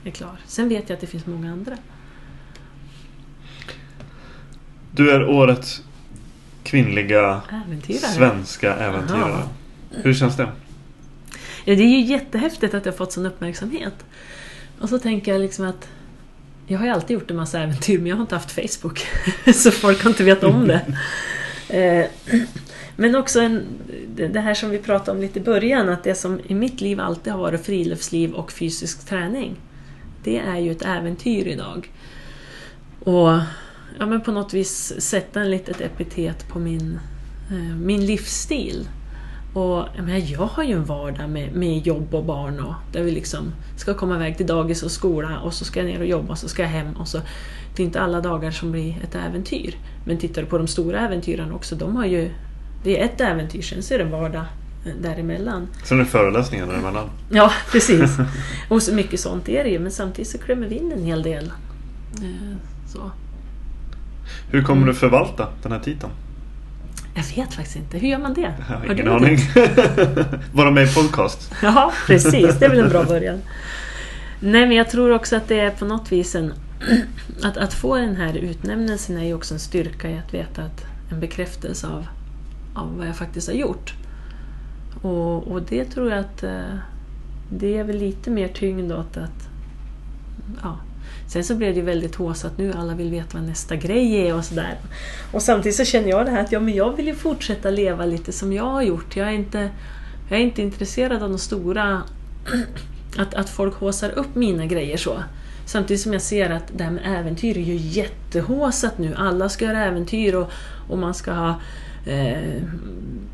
[0.09, 0.37] är klar.
[0.45, 1.77] Sen vet jag att det finns många andra.
[4.91, 5.81] Du är årets
[6.63, 8.11] kvinnliga Äventyrare.
[8.11, 9.33] svenska äventyrare.
[9.33, 9.49] Aha.
[9.91, 10.47] Hur känns det?
[11.65, 14.05] Ja, det är ju jättehäftigt att jag fått sån uppmärksamhet.
[14.79, 15.89] Och så tänker jag liksom att
[16.67, 19.07] jag har ju alltid gjort en massa äventyr men jag har inte haft Facebook.
[19.53, 20.81] så folk har inte vetat om det.
[21.69, 22.05] Eh,
[22.95, 23.63] men också en,
[24.15, 26.99] det här som vi pratade om lite i början, att det som i mitt liv
[26.99, 29.55] alltid har varit friluftsliv och fysisk träning.
[30.23, 31.91] Det är ju ett äventyr idag.
[32.99, 33.29] Och
[33.99, 36.99] ja, men på något vis sätta en litet epitet på min,
[37.49, 38.87] eh, min livsstil.
[39.53, 43.03] Och jag, menar, jag har ju en vardag med, med jobb och barn och där
[43.03, 46.05] vi liksom ska komma iväg till dagis och skola och så ska jag ner och
[46.05, 46.93] jobba och så ska jag hem.
[46.93, 47.17] Och så,
[47.75, 49.75] det är inte alla dagar som blir ett äventyr.
[50.05, 52.31] Men tittar du på de stora äventyren också, de har ju...
[52.83, 54.45] Det är ett äventyr, sen så är det en vardag
[55.01, 55.67] däremellan.
[55.83, 57.09] Sen är det föreläsningar däremellan.
[57.29, 58.17] Ja, precis.
[58.69, 61.23] Och så mycket sånt är det ju, men samtidigt så klämmer vi in en hel
[61.23, 61.51] del.
[62.21, 62.57] Eh,
[62.87, 63.11] Så.
[64.51, 66.11] Hur kommer du förvalta den här titeln?
[67.13, 68.41] Jag vet faktiskt inte, hur gör man det?
[68.41, 69.37] Jag har Har ingen aning.
[70.53, 71.53] Vara med i podcast.
[71.63, 72.59] Ja, precis.
[72.59, 73.41] Det är väl en bra början.
[74.39, 76.53] Nej, men jag tror också att det är på något vis en...
[77.43, 80.85] Att, att få den här utnämnelsen är ju också en styrka i att veta att
[81.11, 82.07] en bekräftelse av,
[82.75, 83.93] av vad jag faktiskt har gjort.
[85.01, 86.75] Och, och det tror jag att eh,
[87.49, 89.49] det är väl lite mer tyngd åt att...
[90.61, 90.77] Ja.
[91.27, 94.35] Sen så blev det ju väldigt håsat nu, alla vill veta vad nästa grej är
[94.35, 94.77] och sådär.
[95.31, 98.05] Och samtidigt så känner jag det här att ja, men jag vill ju fortsätta leva
[98.05, 99.15] lite som jag har gjort.
[99.15, 99.69] Jag är inte,
[100.29, 102.01] jag är inte intresserad av de stora...
[103.17, 105.23] Att, att folk håsar upp mina grejer så.
[105.65, 109.15] Samtidigt som jag ser att det här med äventyr är ju jättehåsat nu.
[109.17, 110.51] Alla ska göra äventyr och,
[110.89, 111.55] och man ska ha
[112.05, 112.63] eh,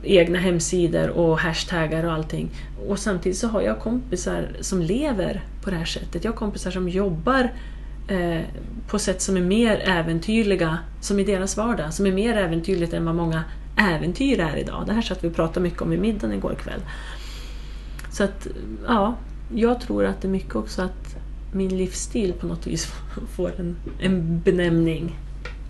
[0.04, 2.50] egna hemsidor och hashtaggar och allting.
[2.88, 6.24] Och samtidigt så har jag kompisar som lever på det här sättet.
[6.24, 7.52] Jag har kompisar som jobbar
[8.08, 8.42] eh,
[8.88, 13.06] på sätt som är mer äventyrliga, som i deras vardag, som är mer äventyrligt än
[13.06, 13.44] vad många
[13.78, 14.84] äventyr är idag.
[14.88, 16.82] Det här satt vi och pratade mycket om i middagen igår kväll.
[18.12, 18.48] Så att,
[18.88, 19.16] ja,
[19.56, 21.16] jag tror att det är mycket också att
[21.54, 22.86] min livsstil på något vis
[23.36, 25.20] får en, en benämning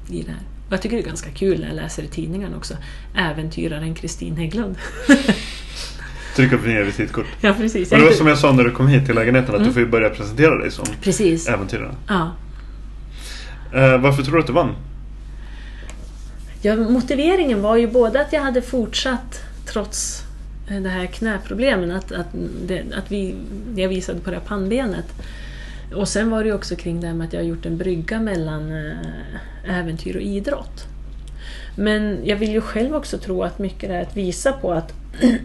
[0.10, 0.57] i det här.
[0.68, 2.74] Och jag tycker det är ganska kul när jag läser i tidningarna också.
[3.16, 4.76] Äventyraren Kristin Hägglund.
[6.36, 7.26] Tryck upp ner visitkort.
[7.42, 7.92] ja, precis.
[7.92, 9.68] Men det var som jag sa när du kom hit till lägenheten att Mm.
[9.68, 11.48] du får ju börja presentera dig som Precis.
[11.48, 11.96] äventyrare.
[12.08, 12.32] Ja.
[13.74, 14.76] Eh, varför tror du att du vann?
[16.62, 20.24] Ja, motiveringen var ju både att jag hade fortsatt trots
[20.70, 22.28] eh, det här knäproblemen, att, att,
[22.68, 23.36] det, att vi,
[23.76, 25.06] jag visade på det här pannbenet.
[25.96, 27.78] Och sen var det ju också kring det här med att jag har gjort en
[27.78, 30.88] brygga mellan eh, äventyr och idrott.
[31.76, 34.94] Men jag vill ju själv också tro att mycket är att visa på att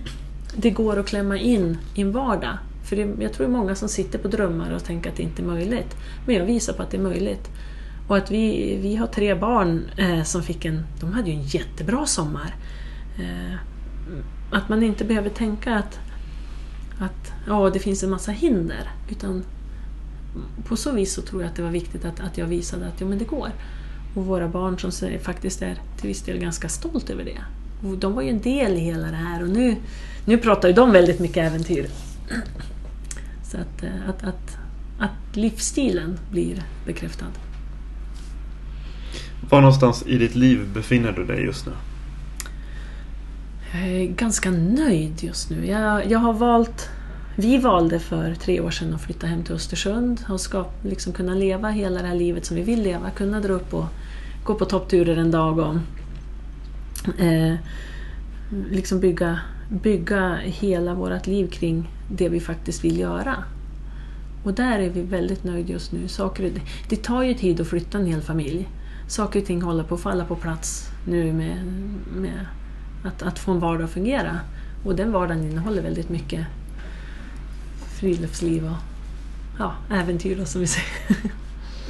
[0.56, 2.58] det går att klämma in i en vardag.
[2.84, 5.22] För det, jag tror det är många som sitter på drömmar och tänker att det
[5.22, 5.96] inte är möjligt.
[6.26, 7.50] Men jag visar på att det är möjligt.
[8.08, 10.86] Och att vi, vi har tre barn eh, som fick en...
[11.00, 12.54] De hade ju en jättebra sommar.
[13.18, 13.54] Eh,
[14.50, 16.00] att man inte behöver tänka att,
[16.98, 18.90] att ja, det finns en massa hinder.
[19.10, 19.44] Utan
[20.64, 23.00] på så vis så tror jag att det var viktigt att, att jag visade att
[23.00, 23.50] ja, men det går.
[24.14, 27.38] Och våra barn som faktiskt är till viss del ganska stolt över det.
[27.88, 29.76] Och de var ju en del i hela det här och nu,
[30.24, 31.86] nu pratar ju de väldigt mycket äventyr.
[33.44, 34.58] Så att, eh, att, att,
[34.98, 37.26] att livsstilen blir bekräftad.
[39.50, 41.72] Var någonstans i ditt liv befinner du dig just nu?
[43.72, 45.66] Jag är ganska nöjd just nu.
[45.66, 46.90] Jag, jag har valt...
[47.36, 51.34] Vi valde för tre år sedan att flytta hem till Östersund och ska liksom kunna
[51.34, 53.10] leva hela det här livet som vi vill leva.
[53.10, 53.84] Kunna dra upp och
[54.44, 55.74] gå på toppturer en dag och
[57.20, 57.54] eh,
[58.70, 63.44] liksom bygga, bygga hela vårt liv kring det vi faktiskt vill göra.
[64.44, 66.08] Och där är vi väldigt nöjda just nu.
[66.08, 68.68] Saker, det, det tar ju tid att flytta en hel familj.
[69.08, 71.56] Saker och ting håller på att falla på plats nu med,
[72.16, 72.46] med
[73.04, 74.40] att, att få en vardag att fungera.
[74.84, 76.46] Och den vardagen innehåller väldigt mycket
[78.02, 78.76] friluftsliv och
[79.58, 80.88] ja, äventyr då, som vi säger.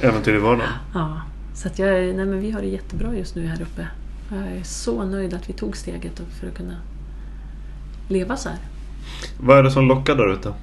[0.01, 0.69] Äventyr i vardagen?
[0.93, 1.21] ja,
[1.53, 3.87] så att jag, nej men vi har det jättebra just nu här uppe.
[4.31, 6.75] Jag är så nöjd att vi tog steget för att kunna
[8.09, 8.57] leva så här.
[9.39, 10.53] Vad är det som lockar där ute?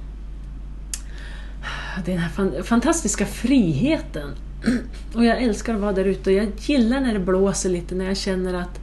[2.05, 4.29] Den här fan, fantastiska friheten.
[5.13, 8.05] Och jag älskar att vara där ute och jag gillar när det blåser lite, när
[8.05, 8.79] jag känner att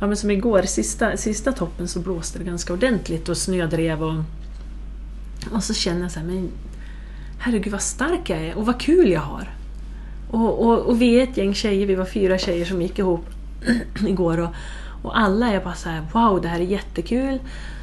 [0.00, 4.22] Ja men som igår, sista, sista toppen så blåste det ganska ordentligt och snödrev och...
[5.52, 6.50] Och så känner jag så här, men
[7.38, 9.48] herregud vad stark jag är och vad kul jag har.
[10.30, 13.24] Och, och, och vi är ett gäng tjejer, vi var fyra tjejer som gick ihop
[14.06, 14.50] igår och,
[15.02, 17.38] och alla är bara så här, wow det här är jättekul.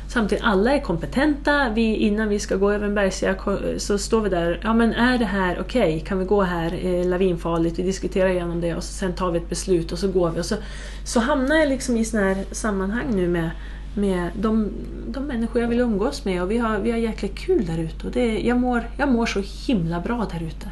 [0.07, 1.69] Samtidigt, alla är kompetenta.
[1.69, 4.59] Vi, innan vi ska gå över en bergsjö så står vi där.
[4.63, 5.95] Ja men är det här okej?
[5.95, 5.99] Okay?
[5.99, 6.85] Kan vi gå här?
[6.85, 7.79] Eh, lavinfarligt?
[7.79, 10.39] Vi diskuterar igenom det och så, sen tar vi ett beslut och så går vi.
[10.39, 10.55] Och så,
[11.03, 13.49] så hamnar jag liksom i sådana här sammanhang nu med,
[13.98, 14.69] med de,
[15.07, 18.07] de människor jag vill umgås med och vi har, vi har jäkligt kul där ute.
[18.07, 20.72] Och det, jag, mår, jag mår så himla bra där ute.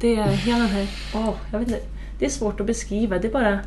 [0.00, 0.88] Det är hela den här...
[1.14, 1.80] Oh, jag vet inte,
[2.18, 3.18] det är svårt att beskriva.
[3.18, 3.60] Det är bara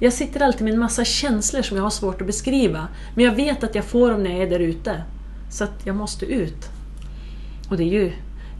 [0.00, 2.88] jag sitter alltid med en massa känslor som jag har svårt att beskriva.
[3.14, 5.02] Men jag vet att jag får dem när jag är där ute.
[5.50, 6.70] Så att jag måste ut.
[7.70, 8.12] Och det, är ju,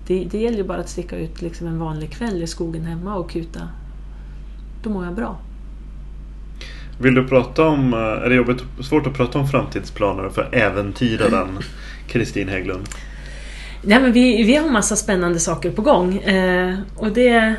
[0.07, 3.17] det, det gäller ju bara att sticka ut liksom en vanlig kväll i skogen hemma
[3.17, 3.69] och kuta.
[4.83, 5.39] Då mår jag bra.
[6.99, 11.59] Vill du prata om, eh, är det jobbigt, svårt att prata om framtidsplaner för äventyraren
[12.09, 12.89] Kristin Hägglund?
[13.83, 16.17] Nej, men vi, vi har massa spännande saker på gång.
[16.17, 17.55] Eh, och det...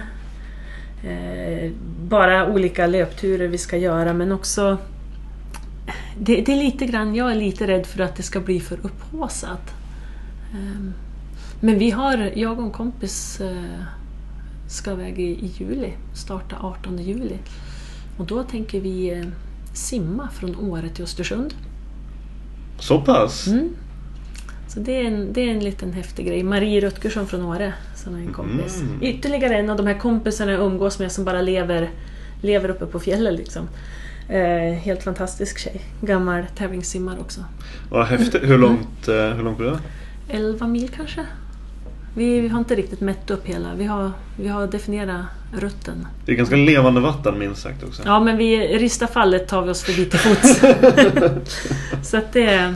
[1.03, 4.77] Eh, bara olika löpturer vi ska göra men också
[6.19, 8.77] det, det, är lite grann, jag är lite rädd för att det ska bli för
[8.81, 9.73] upphåsat.
[10.53, 10.93] Ehm,
[11.59, 13.81] men vi har, jag och en kompis eh,
[14.67, 17.37] ska iväg i juli, starta 18 juli.
[18.17, 19.25] Och då tänker vi eh,
[19.73, 21.53] simma från Åre till Östersund.
[22.79, 23.47] Så pass?
[23.47, 23.69] Mm.
[24.67, 26.43] Så det är, en, det är en liten häftig grej.
[26.43, 28.81] Marie Rutgersson från Åre, som är en kompis.
[28.81, 29.03] Mm.
[29.03, 31.89] Ytterligare en av de här kompisarna jag umgås med som bara lever,
[32.41, 33.37] lever uppe på fjället.
[33.37, 33.67] Liksom.
[34.29, 35.81] Eh, helt fantastisk tjej.
[36.01, 37.41] Gammal tävlingssimmare också.
[37.89, 38.43] Vad häftigt.
[38.43, 39.79] Hur långt, eh, hur långt blir det?
[40.29, 41.25] 11 mil kanske.
[42.17, 43.75] Vi, vi, har inte riktigt mätt upp hela.
[43.75, 46.07] Vi har, vi har definierat rutten.
[46.25, 48.03] Det är ganska levande vatten minst sagt också.
[48.05, 50.61] Ja men vi, Ristafallet tar vi oss förbi till fots.
[52.09, 52.75] så att det,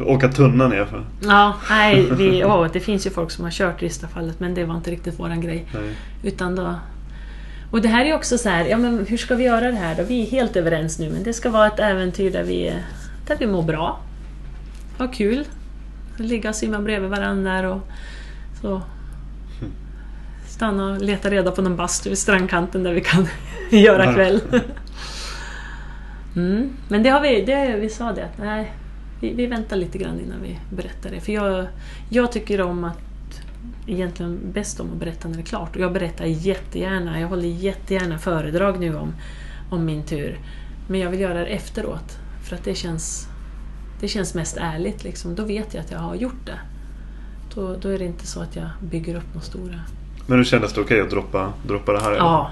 [0.00, 1.04] Åka tunna ner för.
[1.22, 4.76] Ja, nej, vi, oh, det finns ju folk som har kört Ristafallet men det var
[4.76, 5.66] inte riktigt våran grej.
[5.74, 5.94] Nej.
[6.22, 6.74] Utan då,
[7.70, 9.94] och det här är också så här, ja men hur ska vi göra det här
[9.96, 10.02] då?
[10.02, 12.72] Vi är helt överens nu men det ska vara ett äventyr där vi,
[13.26, 14.00] där vi mår bra.
[14.98, 15.44] Ha kul.
[16.16, 17.88] Ligga och simma bredvid varandra och
[18.60, 18.82] så.
[20.46, 23.28] Stanna och leta reda på någon bastu vid strandkanten där vi kan
[23.70, 24.40] göra kväll.
[26.36, 26.70] Mm.
[26.88, 28.72] Men det har vi, det, vi sa det, nej
[29.20, 31.20] vi, vi väntar lite grann innan vi berättar det.
[31.20, 31.66] För jag,
[32.10, 32.98] jag tycker om att
[33.86, 35.76] egentligen bäst om att berätta när det är klart.
[35.76, 39.14] Och jag berättar jättegärna, jag håller jättegärna föredrag nu om,
[39.70, 40.38] om min tur.
[40.88, 42.18] Men jag vill göra det efteråt.
[42.48, 43.28] För att det känns,
[44.00, 45.04] det känns mest ärligt.
[45.04, 45.34] Liksom.
[45.34, 46.58] Då vet jag att jag har gjort det.
[47.58, 49.80] Då, då är det inte så att jag bygger upp några stora...
[50.26, 52.10] Men nu kändes det okej okay att droppa, droppa det här?
[52.10, 52.18] Eller?
[52.18, 52.50] Ja,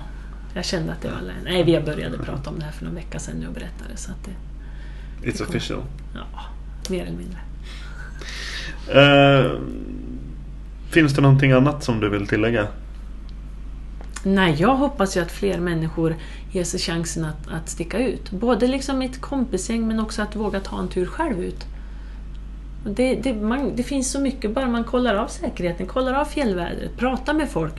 [0.54, 1.32] jag kände att det var...
[1.44, 3.96] Nej, vi började prata om det här för någon vecka sedan och berättade.
[3.96, 4.30] Så att det,
[5.28, 5.82] It's det official?
[6.14, 6.40] Ja,
[6.90, 7.40] mer eller mindre.
[8.94, 9.60] Uh,
[10.90, 12.66] finns det någonting annat som du vill tillägga?
[14.22, 16.16] Nej, jag hoppas ju att fler människor
[16.50, 18.30] ger sig chansen att, att sticka ut.
[18.30, 21.66] Både liksom ett kompisgäng men också att våga ta en tur själv ut.
[22.86, 26.96] Det, det, man, det finns så mycket, bara man kollar av säkerheten, kollar av fjällvädret,
[26.96, 27.74] pratar med folk.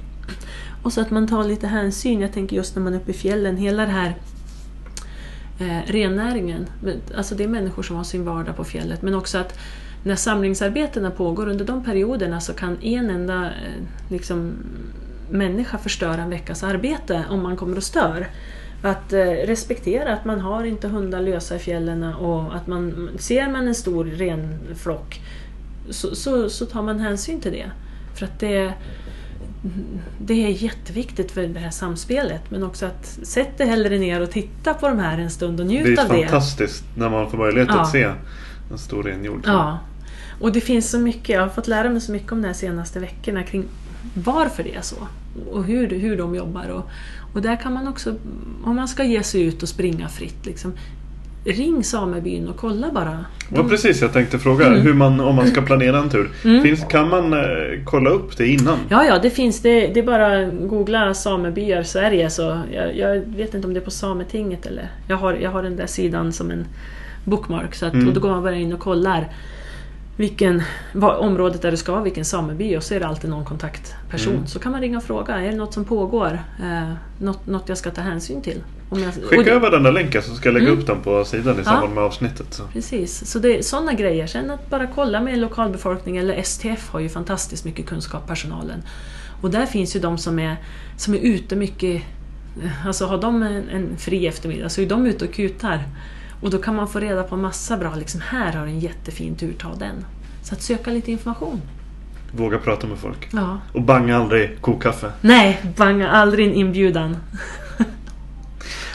[0.84, 2.22] Och så att man tar lite hänsyn.
[2.22, 4.16] Jag tänker just när man är uppe i fjällen, hela det här
[5.60, 6.68] eh, rennäringen.
[7.18, 9.60] Alltså det är människor som har sin vardag på fjället men också att
[10.04, 14.54] när samlingsarbetena pågår under de perioderna så kan en enda eh, liksom,
[15.30, 18.28] människa förstöra en veckas arbete om man kommer och stör.
[18.82, 23.50] Att eh, respektera att man har inte hundar lösa i fjällen och att man ser
[23.50, 25.22] man en stor renflock
[25.90, 27.72] så, så, så tar man hänsyn till det.
[28.16, 28.74] För att det
[30.20, 34.32] det är jätteviktigt för det här samspelet men också att sätt dig hellre ner och
[34.32, 36.14] titta på de här en stund och njut av det.
[36.14, 37.82] Det är fantastiskt när man får möjlighet ja.
[37.82, 38.12] att se
[38.72, 39.44] en stor renhjord.
[39.46, 39.80] Ja.
[40.40, 42.56] Och det finns så mycket, jag har fått lära mig så mycket om de här
[42.56, 43.66] senaste veckorna kring
[44.14, 44.96] varför det är så
[45.52, 46.68] och hur, hur de jobbar.
[46.68, 46.90] Och,
[47.38, 48.16] och där kan man också,
[48.64, 50.74] om man ska ge sig ut och springa fritt, liksom,
[51.46, 53.26] ring samebyn och kolla bara.
[53.56, 54.82] Ja precis, jag tänkte fråga mm.
[54.82, 56.32] hur man, om man ska planera en tur.
[56.44, 56.64] Mm.
[56.64, 57.40] Finns, kan man eh,
[57.86, 58.78] kolla upp det innan?
[58.90, 59.62] Ja, ja det finns.
[59.62, 62.30] Det, det är bara googla samebyar Sverige.
[62.30, 64.90] Så jag, jag, vet inte om det är på Sametinget eller...
[65.08, 66.66] Jag har, jag har den där sidan som en
[67.24, 67.76] bookmark.
[67.76, 68.08] Så att, mm.
[68.08, 69.28] och då går man bara in och kollar
[70.18, 70.64] vilken,
[70.94, 74.34] vad, området där du ska, vilken sameby och så är det alltid någon kontaktperson.
[74.34, 74.48] Mm.
[74.48, 76.40] Så kan man ringa och fråga, är det något som pågår?
[76.64, 78.64] Eh, något, något jag ska ta hänsyn till?
[78.92, 80.80] Jag, Skicka det, över den där länken så ska jag lägga mm.
[80.80, 82.54] upp den på sidan i samband med avsnittet.
[82.54, 82.64] Så.
[82.74, 84.28] Precis, så det är sådana grejer.
[84.28, 88.84] Sen att bara kolla med lokalbefolkning eller STF har ju fantastiskt mycket kunskap, personalen.
[89.42, 90.56] Och där finns ju de som är,
[90.98, 92.04] som är ute mycket,
[92.86, 95.84] alltså har de en, en fri eftermiddag så är de ute och kutar.
[96.42, 99.54] Och då kan man få reda på massa bra, liksom här har en jättefin tur,
[99.54, 100.06] ta den.
[100.42, 101.62] Så att söka lite information.
[102.32, 103.28] Våga prata med folk.
[103.32, 103.60] Ja.
[103.74, 105.12] Och banga aldrig kokkaffe.
[105.22, 107.18] Nej, banga aldrig en inbjudan.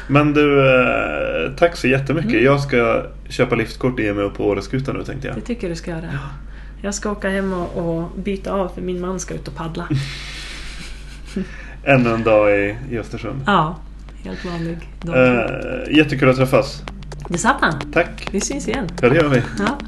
[0.07, 2.43] Men du, eh, tack så jättemycket.
[2.43, 5.37] Jag ska köpa liftkort ge mig på Åreskutan nu tänkte jag.
[5.37, 6.19] Det tycker du ska göra.
[6.83, 9.89] Jag ska åka hem och, och byta av för min man ska ut och paddla.
[11.85, 13.43] Ännu en dag i, i Östersund.
[13.47, 13.77] Ja,
[14.25, 15.29] helt vanlig dag.
[15.29, 16.83] Eh, jättekul att träffas.
[17.33, 17.73] Detsamma.
[17.93, 18.29] Tack.
[18.33, 18.89] Vi syns igen.
[19.03, 19.43] Ja, det gör vi.
[19.59, 19.79] Ja.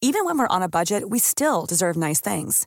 [0.00, 2.66] Even when we're on a budget, we still deserve nice things.